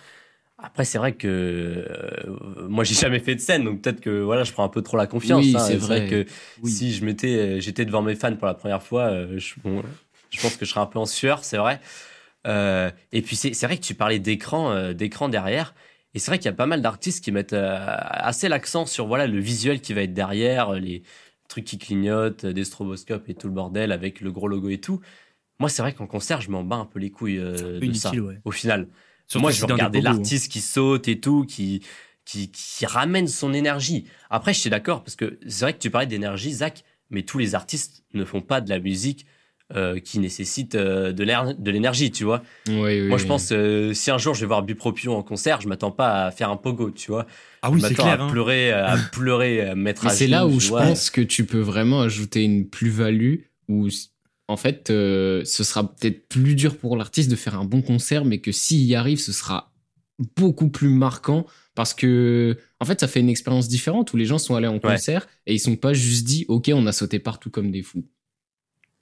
[0.59, 4.43] Après, c'est vrai que euh, moi, j'ai jamais fait de scène, donc peut-être que voilà,
[4.43, 5.45] je prends un peu trop la confiance.
[5.45, 5.59] Oui, hein.
[5.59, 6.07] c'est vrai.
[6.07, 6.25] que
[6.63, 6.71] Oui.
[6.71, 9.83] si je m'étais, j'étais devant mes fans pour la première fois, je, bon,
[10.31, 11.79] je pense que je serais un peu en sueur, c'est vrai.
[12.45, 15.75] Et puis c'est vrai que tu parlais d'écran, d'écran derrière.
[16.13, 19.07] Et c'est vrai qu'il y a pas mal d'artistes qui mettent euh, assez l'accent sur
[19.07, 21.03] voilà le visuel qui va être derrière, euh, les
[21.47, 24.79] trucs qui clignotent, euh, des stroboscopes et tout le bordel avec le gros logo et
[24.79, 25.01] tout.
[25.59, 28.11] Moi, c'est vrai qu'en concert, je m'en bats un peu les couilles euh, de ça.
[28.11, 28.39] ouais.
[28.45, 28.87] Au final,
[29.27, 30.03] Surtout moi, je veux regarder hein.
[30.03, 31.81] l'artiste qui saute et tout, qui,
[32.25, 34.05] qui, qui ramène son énergie.
[34.29, 37.37] Après, je suis d'accord parce que c'est vrai que tu parlais d'énergie, Zach, mais tous
[37.37, 39.25] les artistes ne font pas de la musique
[39.75, 41.23] euh, qui nécessite euh, de
[41.71, 42.41] l'énergie, tu vois.
[42.67, 43.27] Oui, oui, Moi, je oui.
[43.27, 46.31] pense, euh, si un jour je vais voir Bupropion en concert, je m'attends pas à
[46.31, 47.27] faire un pogo, tu vois.
[47.61, 48.21] Ah oui, je c'est m'attends clair.
[48.21, 48.29] à hein.
[48.31, 50.83] pleurer, à pleurer, à mettre Mais à c'est là où je vois.
[50.83, 53.89] pense que tu peux vraiment ajouter une plus-value où,
[54.47, 58.23] en fait, euh, ce sera peut-être plus dur pour l'artiste de faire un bon concert,
[58.23, 59.73] mais que s'il y arrive, ce sera
[60.37, 61.45] beaucoup plus marquant
[61.75, 64.79] parce que, en fait, ça fait une expérience différente où les gens sont allés en
[64.79, 68.05] concert et ils sont pas juste dit, OK, on a sauté partout comme des fous.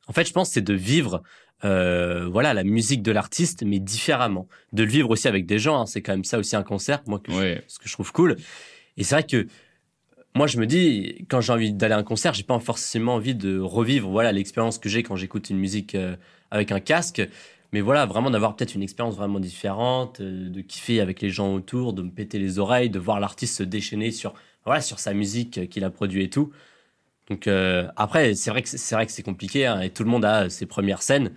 [0.08, 1.24] En fait, je pense c'est de vivre
[1.64, 4.48] euh, voilà, la musique de l'artiste, mais différemment.
[4.74, 5.86] De le vivre aussi avec des gens, hein.
[5.86, 7.38] c'est quand même ça aussi un concert, moi, que je-
[7.68, 8.36] ce que je trouve cool.
[8.98, 9.48] Et c'est vrai que
[10.36, 13.36] moi, je me dis, quand j'ai envie d'aller à un concert, j'ai pas forcément envie
[13.36, 16.16] de revivre voilà l'expérience que j'ai quand j'écoute une musique euh,
[16.52, 17.22] avec un casque.
[17.72, 21.54] Mais voilà, vraiment d'avoir peut-être une expérience vraiment différente, euh, de kiffer avec les gens
[21.54, 24.34] autour, de me péter les oreilles, de voir l'artiste se déchaîner sur,
[24.66, 26.52] voilà, sur sa musique qu'il a produit et tout.
[27.30, 30.10] Donc euh, après, c'est vrai que c'est vrai que c'est compliqué hein, et tout le
[30.10, 31.32] monde a ses premières scènes.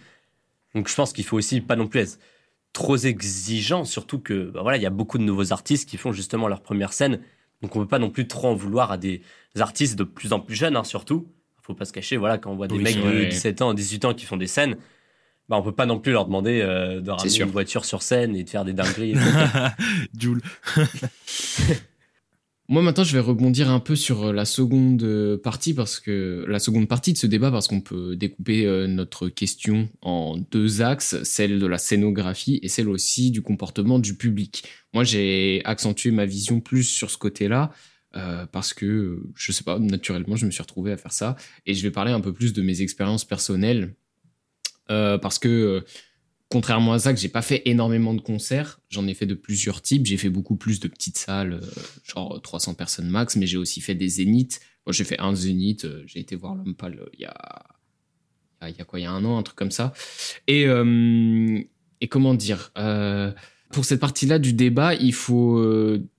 [0.75, 2.19] Donc je pense qu'il faut aussi pas non plus être
[2.73, 6.13] trop exigeant, surtout que bah voilà, il y a beaucoup de nouveaux artistes qui font
[6.13, 7.21] justement leur première scène.
[7.63, 9.23] Donc on peut pas non plus trop en vouloir à des
[9.59, 11.33] artistes de plus en plus jeunes, hein, surtout.
[11.63, 13.27] Faut pas se cacher, voilà, quand on voit des Oui, mecs de vrai.
[13.27, 14.77] 17 ans, 18 ans qui font des scènes,
[15.49, 18.37] bah on peut pas non plus leur demander euh, de ramener une voiture sur scène
[18.37, 19.15] et de faire des dingueries.
[20.19, 20.43] Joule.
[22.71, 26.45] Moi maintenant je vais rebondir un peu sur euh, la seconde euh, partie parce que
[26.47, 30.83] la seconde partie de ce débat parce qu'on peut découper euh, notre question en deux
[30.83, 34.65] axes, celle de la scénographie et celle aussi du comportement du public.
[34.93, 37.73] Moi j'ai accentué ma vision plus sur ce côté-là
[38.53, 41.83] parce que je sais pas naturellement je me suis retrouvé à faire ça et je
[41.85, 43.95] vais parler un peu plus de mes expériences personnelles
[44.89, 45.85] parce que
[46.49, 49.83] contrairement à ça, que j'ai pas fait énormément de concerts, j'en ai fait de plusieurs
[49.83, 50.07] types.
[50.07, 53.81] J'ai fait beaucoup plus de petites salles, euh, genre 300 personnes max, mais j'ai aussi
[53.81, 54.61] fait des zéniths.
[54.87, 57.65] Moi, j'ai fait un zénith, euh, j'ai été voir l'homme pâle euh, il y a,
[58.69, 59.93] il y a- quoi, il y a un an, un truc comme ça.
[60.47, 61.61] Et, euh,
[62.01, 63.31] et comment dire euh,
[63.71, 65.63] pour cette partie-là du débat, il faut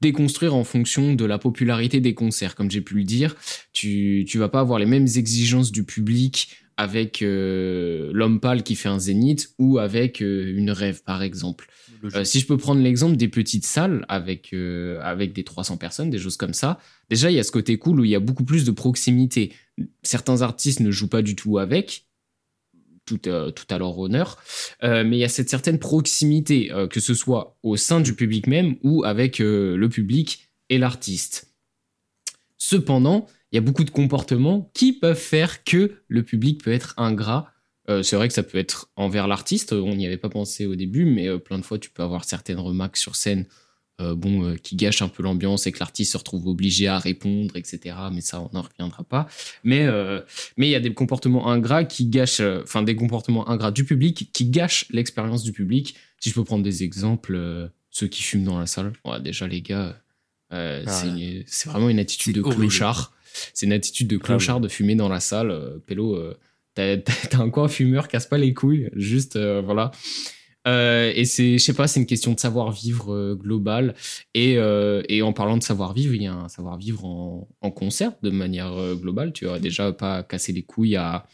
[0.01, 2.53] déconstruire en fonction de la popularité des concerts.
[2.53, 3.35] Comme j'ai pu le dire,
[3.73, 8.75] tu, tu vas pas avoir les mêmes exigences du public avec euh, l'homme pâle qui
[8.75, 11.67] fait un zénith ou avec euh, une rêve, par exemple.
[12.15, 14.55] Euh, si je peux prendre l'exemple des petites salles avec,
[15.01, 17.99] avec des 300 personnes, des choses comme ça, déjà, il y a ce côté cool
[17.99, 19.51] où il y a beaucoup plus de proximité.
[20.03, 22.05] Certains artistes ne jouent pas du tout avec,
[23.03, 24.41] tout, tout à leur honneur,
[24.81, 28.77] mais il y a cette certaine proximité, que ce soit au sein du public même
[28.83, 31.53] ou avec le public et l'artiste.
[32.57, 36.93] Cependant, il y a beaucoup de comportements qui peuvent faire que le public peut être
[36.97, 37.51] ingrat.
[37.89, 40.75] Euh, c'est vrai que ça peut être envers l'artiste, on n'y avait pas pensé au
[40.75, 43.47] début, mais euh, plein de fois tu peux avoir certaines remarques sur scène
[43.99, 47.55] euh, bon, qui gâchent un peu l'ambiance et que l'artiste se retrouve obligé à répondre,
[47.57, 47.95] etc.
[48.13, 49.27] Mais ça, on n'en reviendra pas.
[49.63, 49.87] Mais
[50.55, 54.29] mais il y a des comportements ingrats qui gâchent, enfin des comportements ingrats du public
[54.31, 55.95] qui gâchent l'expérience du public.
[56.19, 59.99] Si je peux prendre des exemples, ceux qui fument dans la salle, déjà les gars,
[60.51, 63.13] ah c'est vraiment une attitude de clochard.
[63.53, 65.51] C'est une attitude de clochard de fumer dans la salle.
[65.51, 66.35] Euh, Pélo, euh,
[66.75, 68.89] t'as un coin fumeur, casse pas les couilles.
[68.93, 69.91] Juste, euh, voilà.
[70.65, 73.95] et c'est, je sais pas, c'est une question de savoir-vivre global.
[74.33, 74.53] Et,
[75.09, 78.95] et, en parlant de savoir-vivre, il y a un savoir-vivre en, en, concert de manière
[78.95, 79.33] globale.
[79.33, 81.25] Tu vois, déjà pas casser les couilles à,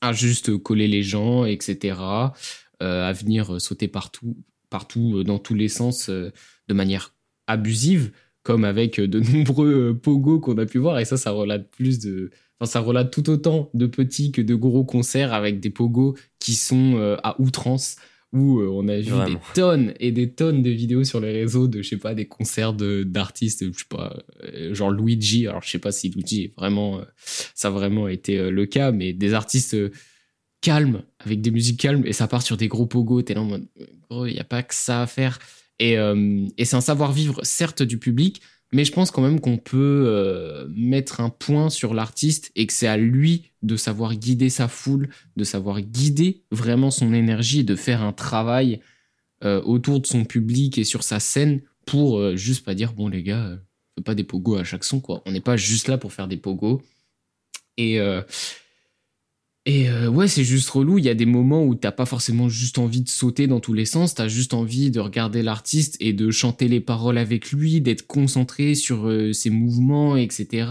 [0.00, 1.96] à juste coller les gens, etc.
[2.80, 4.36] à venir sauter partout,
[4.70, 6.32] partout, dans tous les sens, de
[6.74, 7.14] manière
[7.46, 8.12] abusive
[8.44, 11.00] comme avec de nombreux euh, pogos qu'on a pu voir.
[11.00, 12.30] Et ça, ça relate plus de.
[12.60, 16.54] Enfin, ça relate tout autant de petits que de gros concerts avec des pogos qui
[16.54, 17.96] sont euh, à outrance.
[18.32, 21.68] Où euh, on a vu des tonnes et des tonnes de vidéos sur les réseaux
[21.68, 24.24] de, je sais pas, des concerts d'artistes, je sais pas,
[24.72, 25.46] genre Luigi.
[25.46, 27.00] Alors, je sais pas si Luigi est vraiment.
[27.24, 29.76] ça a vraiment été le cas, mais des artistes
[30.60, 33.22] calmes, avec des musiques calmes, et ça part sur des gros pogos.
[33.22, 33.68] T'es là en mode,
[34.10, 35.38] gros, il n'y a pas que ça à faire.
[35.82, 38.40] Euh, et, c'est un savoir-vivre, certes, du public,
[38.72, 42.72] mais je pense quand même qu'on peut euh, mettre un point sur l'artiste et que
[42.72, 47.76] c'est à lui de savoir guider sa foule, de savoir guider vraiment son énergie de
[47.76, 48.80] faire un travail
[49.44, 53.22] euh, autour de son public et sur sa scène pour juste pas dire bon les
[53.22, 53.58] gars,
[53.98, 55.22] on pas des pogos à chaque son quoi.
[55.26, 56.82] On n'est pas juste là pour faire des pogos.
[57.76, 58.00] Et
[59.66, 60.98] et euh, ouais, c'est juste relou.
[60.98, 63.72] Il y a des moments où t'as pas forcément juste envie de sauter dans tous
[63.72, 64.14] les sens.
[64.14, 68.74] T'as juste envie de regarder l'artiste et de chanter les paroles avec lui, d'être concentré
[68.74, 70.68] sur euh, ses mouvements, etc.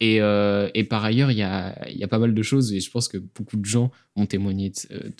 [0.00, 2.80] Et, euh, et par ailleurs, il y a, y a pas mal de choses et
[2.80, 4.72] je pense que beaucoup de gens ont témoigné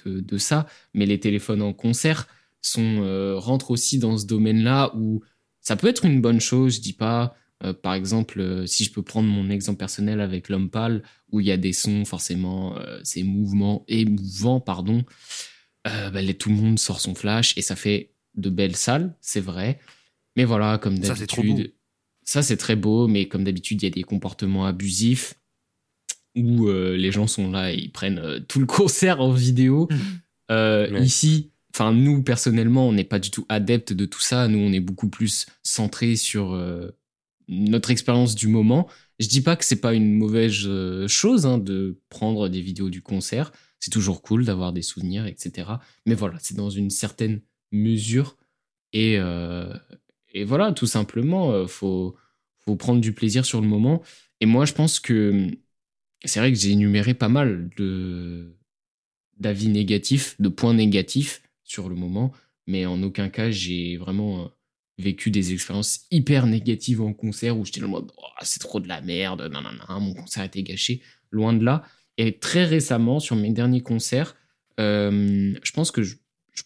[0.06, 0.66] de, de, ça.
[0.94, 2.26] Mais les téléphones en concert
[2.62, 5.22] sont rentrent aussi dans ce domaine-là où
[5.60, 6.76] ça peut être une bonne chose.
[6.76, 10.48] Je dis pas euh, par exemple, euh, si je peux prendre mon exemple personnel avec
[10.48, 15.04] l'homme pâle, où il y a des sons, forcément, euh, ces mouvements émouvants, pardon,
[15.84, 19.78] bah, tout le monde sort son flash et ça fait de belles salles, c'est vrai.
[20.34, 21.74] Mais voilà, comme d'habitude,
[22.22, 25.34] ça c'est très beau, mais comme d'habitude, il y a des comportements abusifs
[26.36, 29.88] où les gens sont là et ils prennent tout le concert en vidéo.
[30.50, 34.48] Ici, enfin nous personnellement, on n'est pas du tout adepte de tout ça.
[34.48, 36.58] Nous, on est beaucoup plus centré sur
[37.48, 38.88] notre expérience du moment.
[39.18, 42.90] Je dis pas que c'est pas une mauvaise euh, chose hein, de prendre des vidéos
[42.90, 43.52] du concert.
[43.80, 45.70] C'est toujours cool d'avoir des souvenirs, etc.
[46.06, 47.40] Mais voilà, c'est dans une certaine
[47.70, 48.36] mesure.
[48.92, 49.72] Et, euh,
[50.46, 52.16] voilà, tout simplement, euh, faut,
[52.64, 54.02] faut prendre du plaisir sur le moment.
[54.40, 55.48] Et moi, je pense que
[56.24, 57.68] c'est vrai que j'ai énuméré pas mal
[59.38, 62.32] d'avis négatifs, de points négatifs sur le moment,
[62.66, 64.50] mais en aucun cas j'ai vraiment
[64.98, 68.88] vécu des expériences hyper négatives en concert où j'étais en mode oh, c'est trop de
[68.88, 71.02] la merde, non, mon concert a été gâché.
[71.30, 71.82] Loin de là.
[72.16, 74.36] Et très récemment, sur mes derniers concerts,
[74.78, 76.16] euh, je pense que je,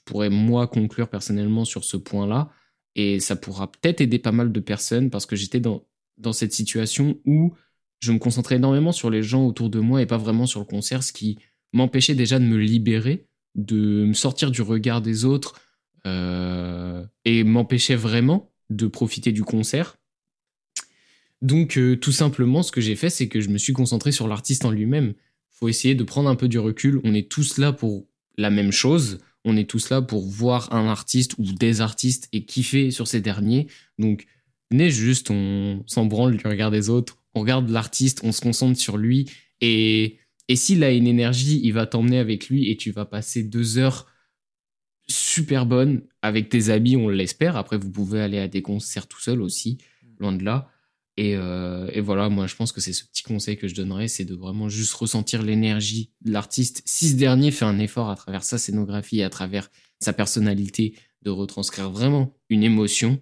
[0.05, 2.51] pourrais moi conclure personnellement sur ce point-là.
[2.95, 5.87] Et ça pourra peut-être aider pas mal de personnes parce que j'étais dans,
[6.19, 7.55] dans cette situation où
[8.01, 10.67] je me concentrais énormément sur les gens autour de moi et pas vraiment sur le
[10.67, 11.39] concert, ce qui
[11.73, 15.61] m'empêchait déjà de me libérer, de me sortir du regard des autres,
[16.05, 19.99] et m'empêchait vraiment de profiter du concert.
[21.43, 24.29] Donc euh, tout simplement, ce que j'ai fait, c'est que je me suis concentré sur
[24.29, 25.15] l'artiste en lui-même.
[25.51, 27.01] Faut essayer de prendre un peu du recul.
[27.05, 29.21] On est tous là pour la même chose.
[29.45, 33.21] On est tous là pour voir un artiste ou des artistes et kiffer sur ces
[33.21, 33.69] derniers.
[33.99, 34.27] Donc
[34.71, 37.19] venez juste, on s'en branle du regard des autres.
[37.35, 39.31] On regarde l'artiste, on se concentre sur lui.
[39.61, 40.19] Et,
[40.49, 43.79] et s'il a une énergie, il va t'emmener avec lui et tu vas passer deux
[43.79, 44.07] heures
[45.11, 47.57] super bonne avec tes amis, on l'espère.
[47.57, 49.79] Après, vous pouvez aller à des concerts tout seul aussi,
[50.19, 50.71] loin de là.
[51.17, 54.07] Et, euh, et voilà, moi, je pense que c'est ce petit conseil que je donnerais,
[54.07, 56.83] c'est de vraiment juste ressentir l'énergie de l'artiste.
[56.85, 61.31] Si ce dernier fait un effort à travers sa scénographie, à travers sa personnalité, de
[61.31, 63.19] retranscrire vraiment une émotion.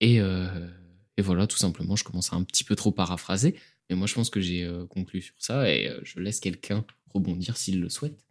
[0.00, 0.68] Et, euh,
[1.16, 3.54] et voilà, tout simplement, je commence à un petit peu trop paraphraser.
[3.88, 6.84] Mais moi, je pense que j'ai euh, conclu sur ça et je laisse quelqu'un
[7.14, 8.25] rebondir s'il le souhaite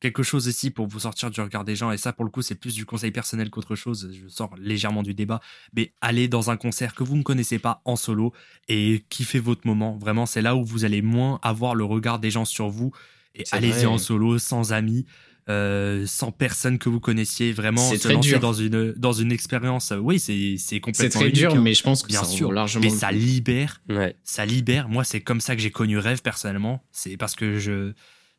[0.00, 2.42] quelque chose ici pour vous sortir du regard des gens, et ça pour le coup
[2.42, 5.40] c'est plus du conseil personnel qu'autre chose, je sors légèrement du débat,
[5.76, 8.32] mais allez dans un concert que vous ne connaissez pas en solo
[8.68, 12.30] et kiffez votre moment, vraiment c'est là où vous allez moins avoir le regard des
[12.30, 12.92] gens sur vous,
[13.34, 15.06] et allez-y en solo, sans amis,
[15.48, 18.40] euh, sans personne que vous connaissiez, vraiment C'est se très lancer dur.
[18.40, 19.94] dans une dans une expérience.
[19.98, 21.60] Oui, c'est c'est C'est complètement très dur, hein.
[21.62, 22.52] mais je pense que bien ça sûr.
[22.52, 22.84] largement.
[22.84, 24.14] mais ça libère, Ouais.
[24.24, 24.90] ça libère.
[24.90, 26.84] Moi, c'est comme ça que j'ai connu Rêve personnellement.
[26.92, 27.94] C'est parce que je c'est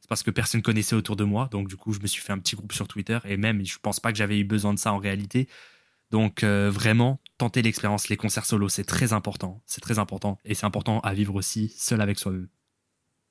[0.09, 1.47] parce que personne connaissait autour de moi.
[1.51, 3.77] Donc du coup, je me suis fait un petit groupe sur Twitter et même je
[3.79, 5.47] pense pas que j'avais eu besoin de ça en réalité.
[6.11, 9.61] Donc euh, vraiment, tenter l'expérience, les concerts solo, c'est très important.
[9.65, 12.49] C'est très important et c'est important à vivre aussi seul avec soi-même.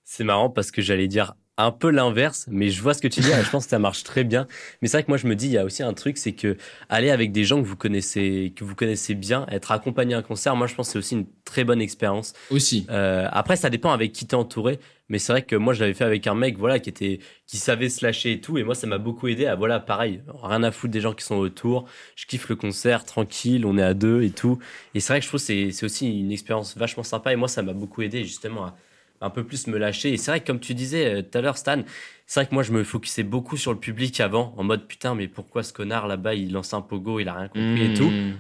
[0.05, 3.21] C'est marrant parce que j'allais dire un peu l'inverse, mais je vois ce que tu
[3.21, 3.31] dis.
[3.31, 4.47] et je pense que ça marche très bien.
[4.81, 6.33] Mais c'est vrai que moi je me dis, il y a aussi un truc, c'est
[6.33, 6.57] que
[6.89, 10.23] aller avec des gens que vous connaissez, que vous connaissez bien, être accompagné à un
[10.23, 12.33] concert, moi je pense que c'est aussi une très bonne expérience.
[12.51, 12.87] Aussi.
[12.91, 14.79] Euh, après, ça dépend avec qui t'es entouré,
[15.09, 17.57] mais c'est vrai que moi je l'avais fait avec un mec, voilà, qui était, qui
[17.57, 20.63] savait se lâcher et tout, et moi ça m'a beaucoup aidé à, voilà, pareil, rien
[20.63, 21.87] à foutre des gens qui sont autour.
[22.15, 24.61] Je kiffe le concert, tranquille, on est à deux et tout.
[24.95, 27.37] Et c'est vrai que je trouve que c'est, c'est aussi une expérience vachement sympa, et
[27.37, 28.77] moi ça m'a beaucoup aidé justement à
[29.21, 30.13] un peu plus me lâcher.
[30.13, 31.83] Et c'est vrai que comme tu disais euh, tout à l'heure, Stan,
[32.27, 35.15] c'est vrai que moi je me focusais beaucoup sur le public avant, en mode putain,
[35.15, 38.11] mais pourquoi ce connard là-bas il lance un pogo, il a rien compris et tout.
[38.11, 38.39] Mmh.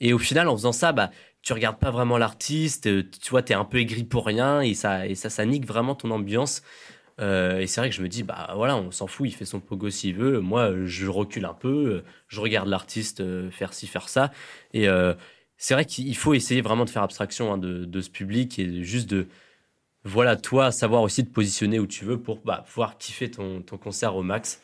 [0.00, 1.10] Et au final, en faisant ça, bah,
[1.42, 4.74] tu regardes pas vraiment l'artiste, euh, tu vois, t'es un peu aigri pour rien et
[4.74, 6.62] ça, et ça, ça nique vraiment ton ambiance.
[7.18, 9.46] Euh, et c'est vrai que je me dis, bah voilà, on s'en fout, il fait
[9.46, 10.40] son pogo s'il veut.
[10.40, 14.32] Moi, je recule un peu, je regarde l'artiste faire ci, faire ça.
[14.74, 15.14] Et euh,
[15.56, 18.82] c'est vrai qu'il faut essayer vraiment de faire abstraction hein, de, de ce public et
[18.82, 19.28] juste de,
[20.06, 23.76] voilà, toi, savoir aussi te positionner où tu veux pour bah, pouvoir kiffer ton, ton
[23.76, 24.60] concert au max.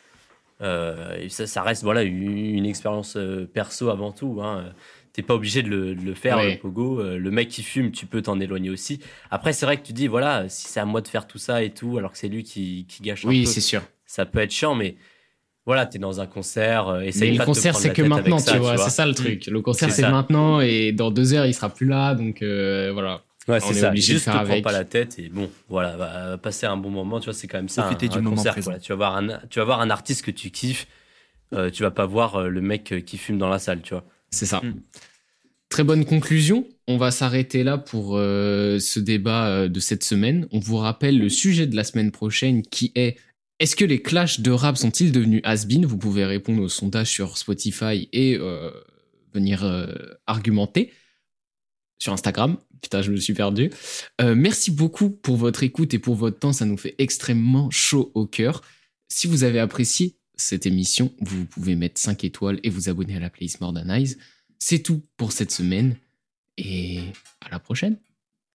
[0.60, 4.40] Euh, et ça, ça reste voilà une, une expérience euh, perso avant tout.
[4.40, 4.72] Hein.
[5.12, 7.00] T'es pas obligé de le, de le faire, le pogo.
[7.00, 9.00] Euh, le mec qui fume, tu peux t'en éloigner aussi.
[9.30, 11.62] Après, c'est vrai que tu dis, voilà, si c'est à moi de faire tout ça
[11.62, 13.82] et tout, alors que c'est lui qui, qui gâche un Oui, peu, c'est sûr.
[14.06, 14.94] ça peut être chiant, mais
[15.66, 16.98] voilà, t'es dans un concert.
[17.00, 18.78] Mais essaye le pas te concert, c'est que maintenant, ça, tu vois.
[18.78, 19.46] C'est ça le truc.
[19.46, 22.14] Le concert, C'est maintenant et dans deux heures, il sera plus là.
[22.14, 23.22] Donc voilà.
[23.48, 23.88] Ouais, c'est est ça.
[23.88, 24.62] obligé Juste te prends avec.
[24.62, 27.18] pas la tête et bon, voilà, va passer un bon moment.
[27.18, 27.82] Tu vois, c'est quand même ça.
[27.82, 28.70] Profiter un, du un moment concert, présent.
[28.72, 28.80] quoi.
[28.80, 30.86] Tu vas voir un, tu vas voir un artiste que tu kiffes.
[31.52, 33.94] euh, tu vas pas voir euh, le mec euh, qui fume dans la salle, tu
[33.94, 34.04] vois.
[34.30, 34.60] C'est ça.
[34.62, 34.80] Mm.
[35.68, 36.66] Très bonne conclusion.
[36.86, 40.46] On va s'arrêter là pour euh, ce débat de cette semaine.
[40.52, 43.16] On vous rappelle le sujet de la semaine prochaine qui est
[43.58, 47.38] est-ce que les clashs de rap sont-ils devenus has-been Vous pouvez répondre au sondage sur
[47.38, 48.70] Spotify et euh,
[49.34, 49.64] venir
[50.26, 50.92] argumenter
[51.98, 52.56] sur Instagram.
[52.82, 53.70] Putain, je me suis perdu.
[54.20, 56.52] Euh, merci beaucoup pour votre écoute et pour votre temps.
[56.52, 58.62] Ça nous fait extrêmement chaud au cœur.
[59.08, 63.20] Si vous avez apprécié cette émission, vous pouvez mettre 5 étoiles et vous abonner à
[63.20, 64.16] la playlist More Than Eyes.
[64.58, 65.96] C'est tout pour cette semaine
[66.58, 67.00] et
[67.40, 67.98] à la prochaine.